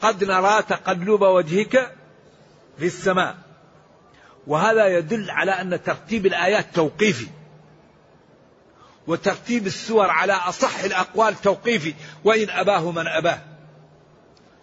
قد 0.00 0.24
نرى 0.24 0.62
تقلب 0.62 1.22
وجهك 1.22 1.92
في 2.78 2.86
السماء. 2.86 3.36
وهذا 4.46 4.86
يدل 4.86 5.30
على 5.30 5.50
أن 5.50 5.82
ترتيب 5.82 6.26
الآيات 6.26 6.66
توقيفي. 6.74 7.26
وترتيب 9.06 9.66
السور 9.66 10.10
على 10.10 10.32
أصح 10.32 10.84
الأقوال 10.84 11.40
توقيفي. 11.40 11.94
وإن 12.24 12.50
أباه 12.50 12.90
من 12.90 13.06
أباه. 13.06 13.38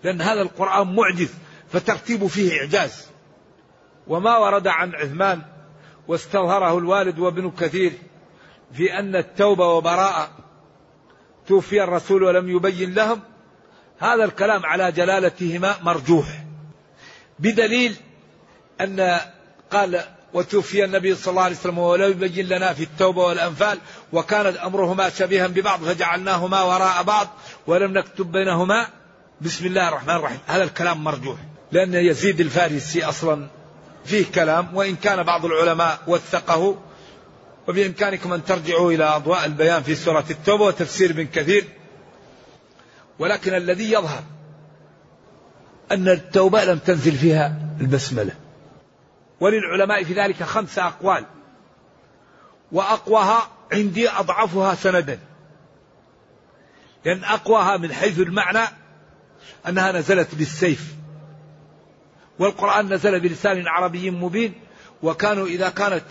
لأن 0.03 0.21
هذا 0.21 0.41
القرآن 0.41 0.95
معجز 0.95 1.33
فترتيب 1.71 2.27
فيه 2.27 2.59
إعجاز. 2.59 3.12
وما 4.07 4.37
ورد 4.37 4.67
عن 4.67 4.95
عثمان 4.95 5.41
واستظهره 6.07 6.77
الوالد 6.77 7.19
وابن 7.19 7.51
كثير 7.51 7.93
في 8.73 8.99
أن 8.99 9.15
التوبة 9.15 9.67
وبراءة 9.67 10.29
توفي 11.47 11.83
الرسول 11.83 12.23
ولم 12.23 12.49
يبين 12.49 12.93
لهم 12.93 13.19
هذا 13.99 14.23
الكلام 14.23 14.65
على 14.65 14.91
جلالتهما 14.91 15.75
مرجوح. 15.81 16.25
بدليل 17.39 17.95
أن 18.81 19.19
قال 19.71 20.01
وتوفي 20.33 20.85
النبي 20.85 21.15
صلى 21.15 21.31
الله 21.31 21.43
عليه 21.43 21.55
وسلم 21.55 21.77
ولم 21.77 22.11
يبين 22.11 22.47
لنا 22.47 22.73
في 22.73 22.83
التوبة 22.83 23.21
والأنفال 23.21 23.77
وكانت 24.13 24.57
أمرهما 24.57 25.09
شبيها 25.09 25.47
ببعض 25.47 25.79
فجعلناهما 25.79 26.61
وراء 26.61 27.03
بعض 27.03 27.27
ولم 27.67 27.97
نكتب 27.97 28.31
بينهما. 28.31 28.87
بسم 29.41 29.65
الله 29.65 29.89
الرحمن 29.89 30.15
الرحيم. 30.15 30.39
هذا 30.47 30.63
الكلام 30.63 31.03
مرجوح 31.03 31.37
لأن 31.71 31.93
يزيد 31.93 32.39
الفارسي 32.39 33.03
أصلا 33.03 33.47
فيه 34.05 34.31
كلام 34.31 34.75
وإن 34.75 34.95
كان 34.95 35.23
بعض 35.23 35.45
العلماء 35.45 35.99
وثقه 36.07 36.77
وبإمكانكم 37.67 38.33
أن 38.33 38.45
ترجعوا 38.45 38.91
إلى 38.91 39.03
أضواء 39.03 39.45
البيان 39.45 39.83
في 39.83 39.95
سورة 39.95 40.25
التوبة 40.29 40.65
وتفسير 40.65 41.09
ابن 41.09 41.27
كثير. 41.27 41.65
ولكن 43.19 43.53
الذي 43.53 43.91
يظهر 43.91 44.23
أن 45.91 46.09
التوبة 46.09 46.63
لم 46.63 46.77
تنزل 46.77 47.11
فيها 47.11 47.57
البسملة. 47.81 48.31
وللعلماء 49.39 50.03
في 50.03 50.13
ذلك 50.13 50.43
خمسة 50.43 50.87
أقوال. 50.87 51.25
وأقواها 52.71 53.47
عندي 53.71 54.09
أضعفها 54.09 54.75
سندا. 54.75 55.19
لأن 57.05 57.23
أقواها 57.23 57.77
من 57.77 57.93
حيث 57.93 58.19
المعنى 58.19 58.67
أنها 59.67 59.91
نزلت 59.91 60.35
بالسيف. 60.35 61.02
والقرآن 62.39 62.93
نزل 62.93 63.19
بلسان 63.19 63.67
عربي 63.67 64.11
مبين 64.11 64.53
وكانوا 65.03 65.47
إذا 65.47 65.69
كانت 65.69 66.03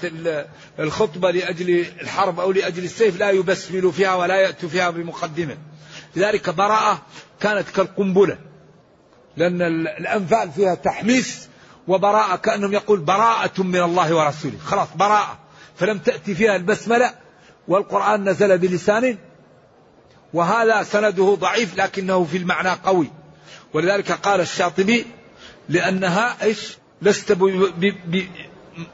الخطبة 0.79 1.31
لأجل 1.31 1.87
الحرب 2.01 2.41
أو 2.41 2.53
لأجل 2.53 2.85
السيف 2.85 3.20
لا 3.20 3.31
يبسملوا 3.31 3.93
فيها 3.93 4.14
ولا 4.14 4.37
يأتوا 4.37 4.68
فيها 4.68 4.91
بمقدمة. 4.91 5.57
لذلك 6.16 6.51
براءة 6.51 7.03
كانت 7.41 7.68
كالقنبلة 7.68 8.39
لأن 9.37 9.62
الأنفال 9.87 10.53
فيها 10.53 10.75
تحميس 10.75 11.49
وبراءة 11.89 12.37
كأنهم 12.37 12.73
يقول 12.73 13.01
براءة 13.01 13.62
من 13.62 13.83
الله 13.83 14.14
ورسوله. 14.14 14.59
خلاص 14.64 14.89
براءة. 14.97 15.39
فلم 15.77 15.99
تأتي 15.99 16.35
فيها 16.35 16.57
البسملة 16.57 17.14
والقرآن 17.68 18.29
نزل 18.29 18.59
بلسان 18.59 19.18
وهذا 20.35 20.83
سنده 20.83 21.37
ضعيف 21.41 21.77
لكنه 21.77 22.25
في 22.25 22.37
المعنى 22.37 22.70
قوي. 22.70 23.11
ولذلك 23.75 24.12
قال 24.12 24.41
الشاطبي 24.41 25.07
لأنها 25.73 26.37
إيش؟ 26.43 26.79
لست 27.03 27.33
ب 27.33 27.45
ب 27.81 27.95
ب 28.07 28.25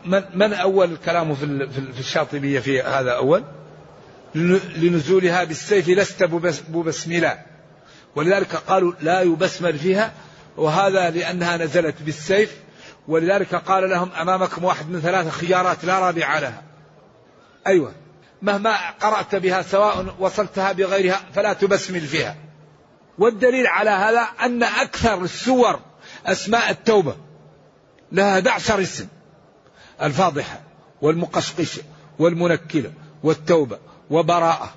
من, 0.04 0.22
من 0.34 0.52
أول 0.52 0.96
كلامه 0.96 1.34
في, 1.34 1.68
في 1.92 2.00
الشاطبية 2.00 2.60
في 2.60 2.82
هذا 2.82 3.12
أول؟ 3.12 3.44
لنزولها 4.34 5.44
بالسيف 5.44 5.88
لست 5.88 6.24
ببسملة. 6.68 7.38
ولذلك 8.16 8.54
قالوا 8.54 8.92
لا 9.00 9.20
يبسمل 9.20 9.78
فيها 9.78 10.12
وهذا 10.56 11.10
لأنها 11.10 11.56
نزلت 11.56 12.02
بالسيف. 12.02 12.56
ولذلك 13.08 13.54
قال 13.54 13.90
لهم 13.90 14.10
أمامكم 14.12 14.64
واحد 14.64 14.90
من 14.90 15.00
ثلاثة 15.00 15.30
خيارات 15.30 15.84
لا 15.84 15.98
رابع 15.98 16.38
لها. 16.38 16.62
أيوة. 17.66 17.92
مهما 18.42 18.90
قرأت 18.90 19.34
بها 19.34 19.62
سواء 19.62 20.16
وصلتها 20.18 20.72
بغيرها 20.72 21.20
فلا 21.34 21.52
تبسمل 21.52 22.00
فيها. 22.00 22.36
والدليل 23.18 23.66
على 23.66 23.90
هذا 23.90 24.20
أن 24.20 24.62
أكثر 24.62 25.22
السور 25.22 25.80
أسماء 26.32 26.70
التوبة 26.70 27.16
لها 28.12 28.32
11 28.32 28.82
اسم 28.82 29.06
الفاضحة 30.02 30.60
والمقشقشة 31.02 31.82
والمنكلة 32.18 32.92
والتوبة 33.22 33.78
وبراءة 34.10 34.74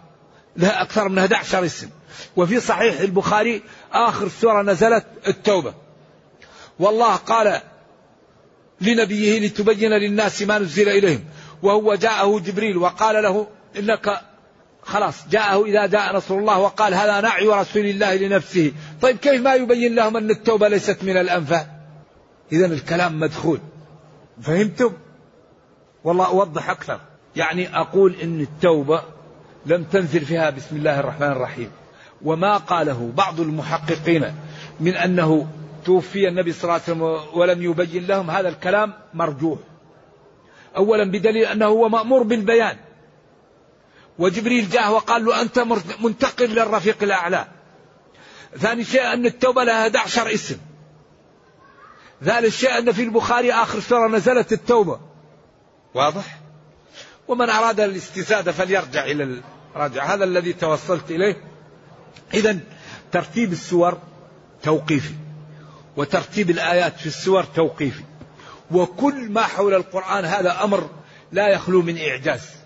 لها 0.57 0.81
أكثر 0.81 1.09
من 1.09 1.17
11 1.19 1.65
اسم. 1.65 1.89
وفي 2.35 2.59
صحيح 2.59 2.99
البخاري 2.99 3.63
آخر 3.93 4.29
سورة 4.29 4.61
نزلت 4.61 5.05
التوبة. 5.27 5.73
والله 6.79 7.15
قال 7.15 7.61
لنبيه 8.81 9.39
لتبين 9.39 9.91
للناس 9.91 10.41
ما 10.41 10.59
نزل 10.59 10.89
إليهم 10.89 11.23
وهو 11.63 11.95
جاءه 11.95 12.39
جبريل 12.39 12.77
وقال 12.77 13.23
له 13.23 13.47
إنك 13.77 14.21
خلاص 14.83 15.27
جاءه 15.29 15.65
إذا 15.65 15.85
جاء 15.85 16.15
نصر 16.15 16.35
الله 16.35 16.59
وقال 16.59 16.93
هذا 16.93 17.21
نعي 17.21 17.47
رسول 17.47 17.85
الله 17.85 18.15
لنفسه. 18.15 18.71
طيب 19.01 19.17
كيف 19.17 19.41
ما 19.41 19.53
يبين 19.53 19.95
لهم 19.95 20.17
أن 20.17 20.29
التوبة 20.29 20.67
ليست 20.67 21.03
من 21.03 21.17
الأنفال 21.17 21.65
إذا 22.51 22.65
الكلام 22.65 23.19
مدخول. 23.19 23.59
فهمتم؟ 24.41 24.93
والله 26.03 26.25
أوضح 26.25 26.69
أكثر. 26.69 26.99
يعني 27.35 27.77
أقول 27.77 28.15
إن 28.23 28.41
التوبة 28.41 29.01
لم 29.65 29.83
تنزل 29.83 30.21
فيها 30.21 30.49
بسم 30.49 30.75
الله 30.75 30.99
الرحمن 30.99 31.27
الرحيم. 31.27 31.71
وما 32.21 32.57
قاله 32.57 33.11
بعض 33.15 33.39
المحققين 33.39 34.35
من 34.79 34.95
أنه 34.95 35.47
توفي 35.85 36.27
النبي 36.27 36.51
صلى 36.51 36.63
الله 36.63 36.73
عليه 36.73 36.83
وسلم 36.83 37.39
ولم 37.39 37.63
يبين 37.63 38.07
لهم 38.07 38.31
هذا 38.31 38.49
الكلام 38.49 38.93
مرجوح. 39.13 39.59
أولا 40.77 41.11
بدليل 41.11 41.45
أنه 41.45 41.65
هو 41.65 41.89
مأمور 41.89 42.23
بالبيان. 42.23 42.77
وجبريل 44.21 44.69
جاء 44.69 44.91
وقال 44.91 45.25
له 45.25 45.41
أنت 45.41 45.59
منتقل 45.99 46.45
للرفيق 46.45 47.03
الأعلى. 47.03 47.47
ثاني 48.57 48.83
شيء 48.83 49.13
أن 49.13 49.25
التوبة 49.25 49.63
لها 49.63 49.81
11 49.81 50.33
اسم. 50.33 50.57
ثالث 52.25 52.57
شيء 52.57 52.77
أن 52.77 52.91
في 52.91 53.03
البخاري 53.03 53.53
آخر 53.53 53.79
سورة 53.79 54.07
نزلت 54.07 54.53
التوبة. 54.53 54.99
واضح؟ 55.93 56.39
ومن 57.27 57.49
أراد 57.49 57.79
الاستزادة 57.79 58.51
فليرجع 58.51 59.03
إلى 59.05 59.41
الراجع. 59.75 60.05
هذا 60.05 60.23
الذي 60.23 60.53
توصلت 60.53 61.11
إليه. 61.11 61.43
إذا 62.33 62.59
ترتيب 63.11 63.51
السور 63.51 63.97
توقيفي. 64.63 65.13
وترتيب 65.97 66.49
الآيات 66.49 66.99
في 66.99 67.05
السور 67.05 67.43
توقيفي. 67.43 68.03
وكل 68.71 69.31
ما 69.31 69.41
حول 69.41 69.73
القرآن 69.73 70.25
هذا 70.25 70.63
أمر 70.63 70.89
لا 71.31 71.47
يخلو 71.47 71.81
من 71.81 71.97
إعجاز. 71.97 72.60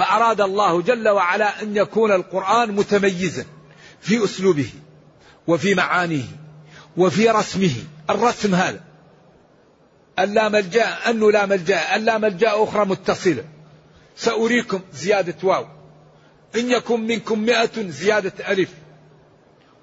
فأراد 0.00 0.40
الله 0.40 0.82
جل 0.82 1.08
وعلا 1.08 1.62
أن 1.62 1.76
يكون 1.76 2.12
القرآن 2.12 2.72
متميزا 2.72 3.44
في 4.00 4.24
أسلوبه 4.24 4.68
وفي 5.46 5.74
معانيه 5.74 6.24
وفي 6.96 7.28
رسمه. 7.28 7.74
الرسم 8.10 8.54
هذا. 8.54 8.80
ألا 10.18 10.48
ملجأ 10.48 11.10
أنه 11.10 11.32
لا 11.32 11.46
ملجأ 11.46 11.96
ألا 11.96 12.18
ملجأ 12.18 12.50
أخرى 12.54 12.84
متصلة. 12.84 13.44
سأريكم 14.16 14.80
زيادة 14.92 15.34
واو. 15.42 15.66
إن 16.56 16.70
يكن 16.70 17.00
منكم 17.00 17.38
مئة 17.38 17.88
زيادة 17.90 18.52
ألف 18.52 18.70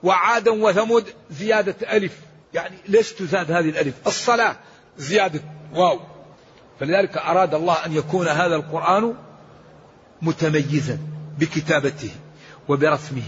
وعادا 0.03 0.51
وثمود 0.51 1.05
زيادة 1.31 1.97
ألف. 1.97 2.17
يعني 2.53 2.77
ليش 2.87 3.11
تزاد 3.11 3.51
هذه 3.51 3.69
الألف؟ 3.69 3.93
الصلاة 4.07 4.55
زيادة 4.97 5.41
واو. 5.73 5.99
فلذلك 6.79 7.17
أراد 7.17 7.53
الله 7.53 7.85
أن 7.85 7.93
يكون 7.93 8.27
هذا 8.27 8.55
القرآن 8.55 9.26
متميزا 10.21 10.99
بكتابته 11.39 12.11
وبرسمه 12.67 13.23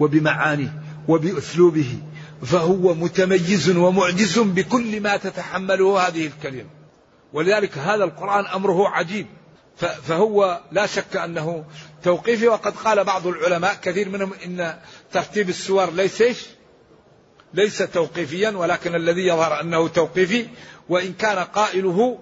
وبمعانيه 0.00 0.82
وبأسلوبه 1.08 1.98
فهو 2.42 2.94
متميز 2.94 3.70
ومعجز 3.76 4.38
بكل 4.38 5.00
ما 5.00 5.16
تتحمله 5.16 6.08
هذه 6.08 6.26
الكلمة. 6.26 6.70
ولذلك 7.32 7.78
هذا 7.78 8.04
القرآن 8.04 8.46
أمره 8.46 8.88
عجيب. 8.88 9.26
فهو 9.76 10.60
لا 10.72 10.86
شك 10.86 11.16
أنه 11.16 11.64
توقيفي 12.02 12.48
وقد 12.48 12.72
قال 12.72 13.04
بعض 13.04 13.26
العلماء 13.26 13.74
كثير 13.74 14.08
منهم 14.08 14.32
إن 14.46 14.76
ترتيب 15.12 15.48
السور 15.48 15.90
ليس 15.90 16.22
ليس 17.54 17.78
توقيفيا 17.78 18.50
ولكن 18.50 18.94
الذي 18.94 19.26
يظهر 19.26 19.60
أنه 19.60 19.88
توقيفي 19.88 20.46
وإن 20.88 21.12
كان 21.12 21.38
قائله 21.38 22.18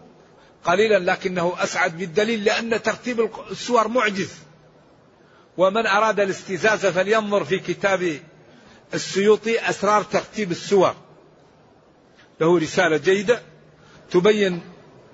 قليلا 0.64 0.98
لكنه 1.12 1.54
أسعد 1.58 1.98
بالدليل 1.98 2.44
لأن 2.44 2.82
ترتيب 2.82 3.30
السور 3.50 3.88
معجز. 3.88 4.34
ومن 5.56 5.86
أراد 5.86 6.20
الاستزاز 6.20 6.86
فلينظر 6.86 7.44
في 7.44 7.58
كتاب 7.58 8.20
السيوطي 8.94 9.70
أسرار 9.70 10.02
ترتيب 10.02 10.50
السور. 10.50 10.94
له 12.40 12.58
رسالة 12.58 12.96
جيدة 12.96 13.42
تبين 14.10 14.60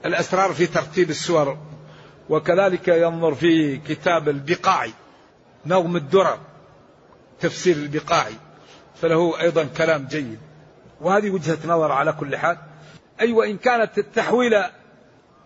الأسرار 0.04 0.52
في 0.52 0.66
ترتيب 0.66 1.10
السور 1.10 1.58
وكذلك 2.28 2.88
ينظر 2.88 3.34
في 3.34 3.76
كتاب 3.76 4.28
البقاعي 4.28 4.92
نظم 5.66 5.96
الدرر 5.96 6.38
تفسير 7.40 7.76
البقاعي 7.76 8.34
فله 9.02 9.40
أيضا 9.40 9.64
كلام 9.64 10.06
جيد. 10.06 10.38
وهذه 11.00 11.30
وجهة 11.30 11.58
نظر 11.64 11.92
على 11.92 12.12
كل 12.12 12.36
حال. 12.36 12.56
أي 13.20 13.26
أيوة 13.26 13.38
وإن 13.38 13.56
كانت 13.56 13.98
التحويل 13.98 14.54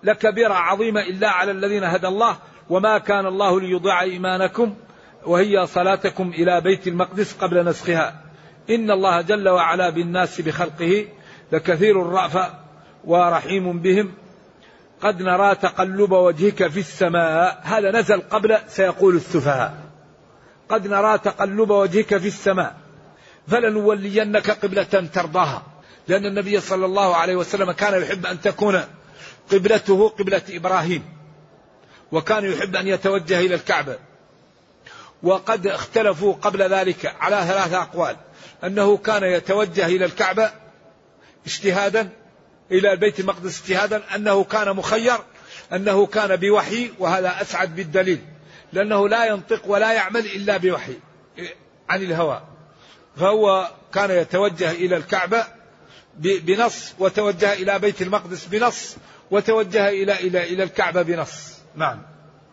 لكبيرة 0.02 0.54
عظيمة 0.54 1.00
إلا 1.00 1.28
على 1.28 1.50
الذين 1.50 1.84
هدى 1.84 2.08
الله 2.08 2.36
وما 2.70 2.98
كان 2.98 3.26
الله 3.26 3.60
ليضيع 3.60 4.00
إيمانكم 4.00 4.74
وهي 5.26 5.66
صلاتكم 5.66 6.28
إلى 6.28 6.60
بيت 6.60 6.88
المقدس 6.88 7.36
قبل 7.36 7.64
نسخها. 7.64 8.20
إن 8.70 8.90
الله 8.90 9.20
جل 9.20 9.48
وعلا 9.48 9.90
بالناس 9.90 10.40
بخلقه 10.40 11.06
لكثير 11.52 12.02
الرأفة 12.02 12.54
ورحيم 13.04 13.78
بهم. 13.78 14.12
قد 15.00 15.22
نرى 15.22 15.54
تقلب 15.54 16.12
وجهك 16.12 16.68
في 16.68 16.80
السماء 16.80 17.60
هذا 17.62 17.90
نزل 17.90 18.20
قبل 18.20 18.58
سيقول 18.68 19.16
السفهاء. 19.16 19.74
قد 20.68 20.86
نرى 20.86 21.18
تقلب 21.18 21.70
وجهك 21.70 22.16
في 22.16 22.26
السماء 22.26 22.76
فلنولينك 23.48 24.50
قبلة 24.50 25.08
ترضاها. 25.12 25.62
لأن 26.08 26.26
النبي 26.26 26.60
صلى 26.60 26.86
الله 26.86 27.16
عليه 27.16 27.36
وسلم 27.36 27.72
كان 27.72 28.02
يحب 28.02 28.26
أن 28.26 28.40
تكون 28.40 28.80
قبلته 29.52 30.08
قبلة 30.08 30.42
إبراهيم 30.50 31.04
وكان 32.12 32.44
يحب 32.44 32.76
أن 32.76 32.88
يتوجه 32.88 33.40
إلى 33.40 33.54
الكعبة 33.54 33.98
وقد 35.22 35.66
اختلفوا 35.66 36.34
قبل 36.34 36.62
ذلك 36.62 37.16
على 37.20 37.36
ثلاثة 37.36 37.82
أقوال 37.82 38.16
أنه 38.64 38.96
كان 38.96 39.24
يتوجه 39.24 39.86
إلى 39.86 40.04
الكعبة 40.04 40.50
اجتهادا 41.46 42.08
إلى 42.70 42.92
البيت 42.92 43.20
المقدس 43.20 43.60
اجتهادا 43.60 44.02
أنه 44.14 44.44
كان 44.44 44.76
مخير 44.76 45.18
أنه 45.72 46.06
كان 46.06 46.36
بوحي 46.36 46.92
وهذا 46.98 47.42
أسعد 47.42 47.76
بالدليل 47.76 48.24
لأنه 48.72 49.08
لا 49.08 49.26
ينطق 49.26 49.62
ولا 49.66 49.92
يعمل 49.92 50.26
إلا 50.26 50.56
بوحي 50.56 50.94
عن 51.88 52.02
الهوى. 52.02 52.42
فهو 53.16 53.70
كان 53.94 54.10
يتوجه 54.10 54.70
إلى 54.70 54.96
الكعبة 54.96 55.44
بنص 56.16 56.92
وتوجه 56.98 57.52
إلى 57.52 57.78
بيت 57.78 58.02
المقدس 58.02 58.44
بنص 58.44 58.96
وتوجه 59.30 59.88
إلى 59.88 60.12
إلى 60.12 60.42
إلى 60.42 60.62
الكعبة 60.62 61.02
بنص. 61.02 61.58
نعم. 61.76 62.02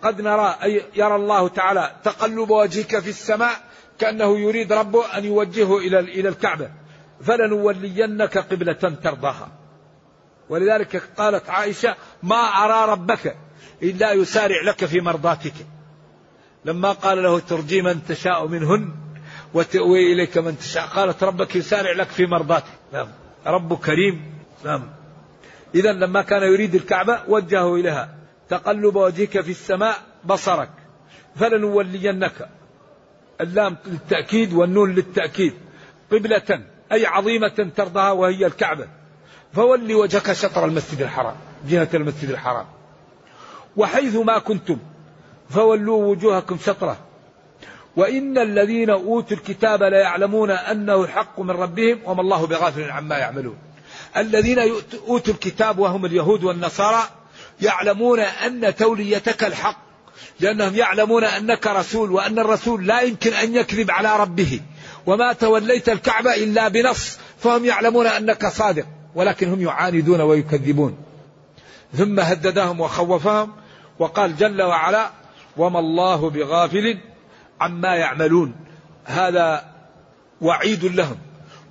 قد 0.01 0.21
نرى 0.21 0.55
أي 0.63 0.83
يرى 0.95 1.15
الله 1.15 1.47
تعالى 1.47 1.91
تقلب 2.03 2.49
وجهك 2.49 2.99
في 2.99 3.09
السماء 3.09 3.55
كأنه 3.99 4.39
يريد 4.39 4.73
ربه 4.73 5.17
أن 5.17 5.25
يوجهه 5.25 5.77
إلى 5.77 5.99
إلى 5.99 6.29
الكعبة. 6.29 6.69
فلنولينك 7.23 8.37
قبلة 8.37 8.97
ترضاها. 9.03 9.51
ولذلك 10.49 11.03
قالت 11.17 11.49
عائشة 11.49 11.95
ما 12.23 12.35
أرى 12.35 12.91
ربك 12.91 13.35
إلا 13.83 14.13
يسارع 14.13 14.61
لك 14.61 14.85
في 14.85 15.01
مرضاتك. 15.01 15.53
لما 16.65 16.91
قال 16.91 17.23
له 17.23 17.39
ترجي 17.39 17.81
من 17.81 18.05
تشاء 18.05 18.47
منهن 18.47 18.95
وتأوي 19.53 20.13
إليك 20.13 20.37
من 20.37 20.57
تشاء. 20.57 20.85
قالت 20.85 21.23
ربك 21.23 21.55
يسارع 21.55 21.91
لك 21.91 22.07
في 22.07 22.25
مرضاتك. 22.25 22.71
نعم. 22.93 23.07
رب 23.45 23.77
كريم. 23.77 24.33
نعم. 24.65 24.96
إذا 25.75 25.93
لما 25.93 26.21
كان 26.21 26.43
يريد 26.43 26.75
الكعبة 26.75 27.19
وجهه 27.27 27.75
إليها. 27.75 28.09
تقلب 28.49 28.95
وجهك 28.95 29.41
في 29.41 29.51
السماء 29.51 29.97
بصرك. 30.25 30.69
فلنولينك. 31.35 32.49
اللام 33.41 33.77
للتأكيد 33.85 34.53
والنون 34.53 34.95
للتأكيد. 34.95 35.53
قبلة 36.11 36.63
أي 36.91 37.05
عظيمة 37.05 37.71
ترضاها 37.75 38.11
وهي 38.11 38.45
الكعبة. 38.45 38.87
فولي 39.53 39.95
وجهك 39.95 40.33
شطر 40.33 40.65
المسجد 40.65 41.01
الحرام 41.01 41.35
جهة 41.69 41.89
المسجد 41.93 42.29
الحرام. 42.29 42.65
وحيث 43.75 44.15
ما 44.15 44.39
كنتم 44.39 44.77
فولوا 45.49 46.05
وجوهكم 46.05 46.57
شطرة. 46.57 46.97
وإن 47.95 48.37
الذين 48.37 48.89
أوتوا 48.89 49.37
الكتاب 49.37 49.83
ليعلمون 49.83 50.51
أنه 50.51 51.03
الحق 51.03 51.39
من 51.39 51.51
ربهم 51.51 51.99
وما 52.05 52.21
الله 52.21 52.47
بغافل 52.47 52.91
عما 52.91 53.17
يعملون. 53.17 53.57
الذين 54.17 54.59
أوتوا 55.07 55.33
الكتاب 55.33 55.79
وهم 55.79 56.05
اليهود 56.05 56.43
والنصارى 56.43 57.03
يعلمون 57.61 58.19
أن 58.19 58.75
توليتك 58.75 59.43
الحق 59.43 59.87
لأنهم 60.39 60.75
يعلمون 60.75 61.23
أنك 61.23 61.67
رسول 61.67 62.11
وأن 62.11 62.39
الرسول 62.39 62.87
لا 62.87 63.01
يمكن 63.01 63.33
أن 63.33 63.55
يكذب 63.55 63.91
على 63.91 64.17
ربه. 64.17 64.59
وما 65.05 65.33
توليت 65.33 65.89
الكعبة 65.89 66.33
إلا 66.33 66.67
بنص 66.67 67.17
فهم 67.39 67.65
يعلمون 67.65 68.07
أنك 68.07 68.47
صادق 68.47 68.85
ولكن 69.15 69.49
هم 69.51 69.61
يعاندون 69.61 70.21
ويكذبون. 70.21 70.97
ثم 71.93 72.19
هددهم 72.19 72.81
وخوفهم 72.81 73.53
وقال 73.99 74.37
جل 74.37 74.61
وعلا 74.61 75.11
وما 75.57 75.79
الله 75.79 76.29
بغافل 76.29 76.97
عما 77.61 77.95
يعملون. 77.95 78.55
هذا 79.05 79.65
وعيد 80.41 80.85
لهم. 80.85 81.17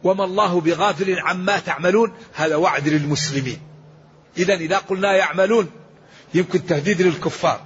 وما 0.04 0.24
الله 0.24 0.60
بغافل 0.60 1.18
عما 1.18 1.58
تعملون؟ 1.58 2.12
هذا 2.34 2.56
وعد 2.56 2.88
للمسلمين. 2.88 3.60
إذا 4.38 4.54
إذا 4.54 4.78
قلنا 4.78 5.16
يعملون 5.16 5.70
يمكن 6.34 6.66
تهديد 6.66 7.02
للكفار. 7.02 7.60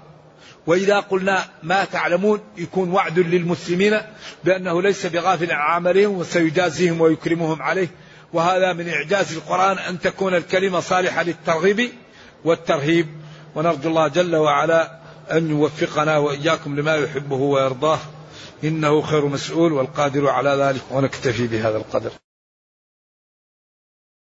وإذا 0.66 1.01
قلنا 1.01 1.45
ما 1.62 1.85
تعلمون 1.85 2.41
يكون 2.57 2.91
وعد 2.91 3.18
للمسلمين 3.18 4.01
بأنه 4.45 4.83
ليس 4.83 5.07
بغافل 5.07 5.53
عن 5.53 5.74
عملهم 5.74 6.18
وسيجازيهم 6.18 7.01
ويكرمهم 7.01 7.62
عليه. 7.62 7.89
وهذا 8.33 8.72
من 8.72 8.89
إعجاز 8.89 9.33
القرآن 9.33 9.78
أن 9.78 10.01
تكون 10.01 10.35
الكلمة 10.35 10.81
صالحة 10.81 11.22
للترغيب 11.22 11.91
والترهيب. 12.45 13.07
ونرجو 13.55 13.89
الله 13.89 14.09
جل 14.09 14.37
وعلا 14.37 15.01
أن 15.33 15.51
يوفقنا 15.51 16.18
وإياكم 16.18 16.81
لما 16.81 16.95
يحبه 16.95 17.37
ويرضاه. 17.37 17.99
إنه 18.64 19.03
خير 19.03 19.26
مسؤول 19.26 19.72
والقادر 19.72 20.28
على 20.28 20.51
ذلك 20.51 20.82
ونكتفي 20.91 21.47
بهذا 21.47 21.76
القدر. 21.76 22.11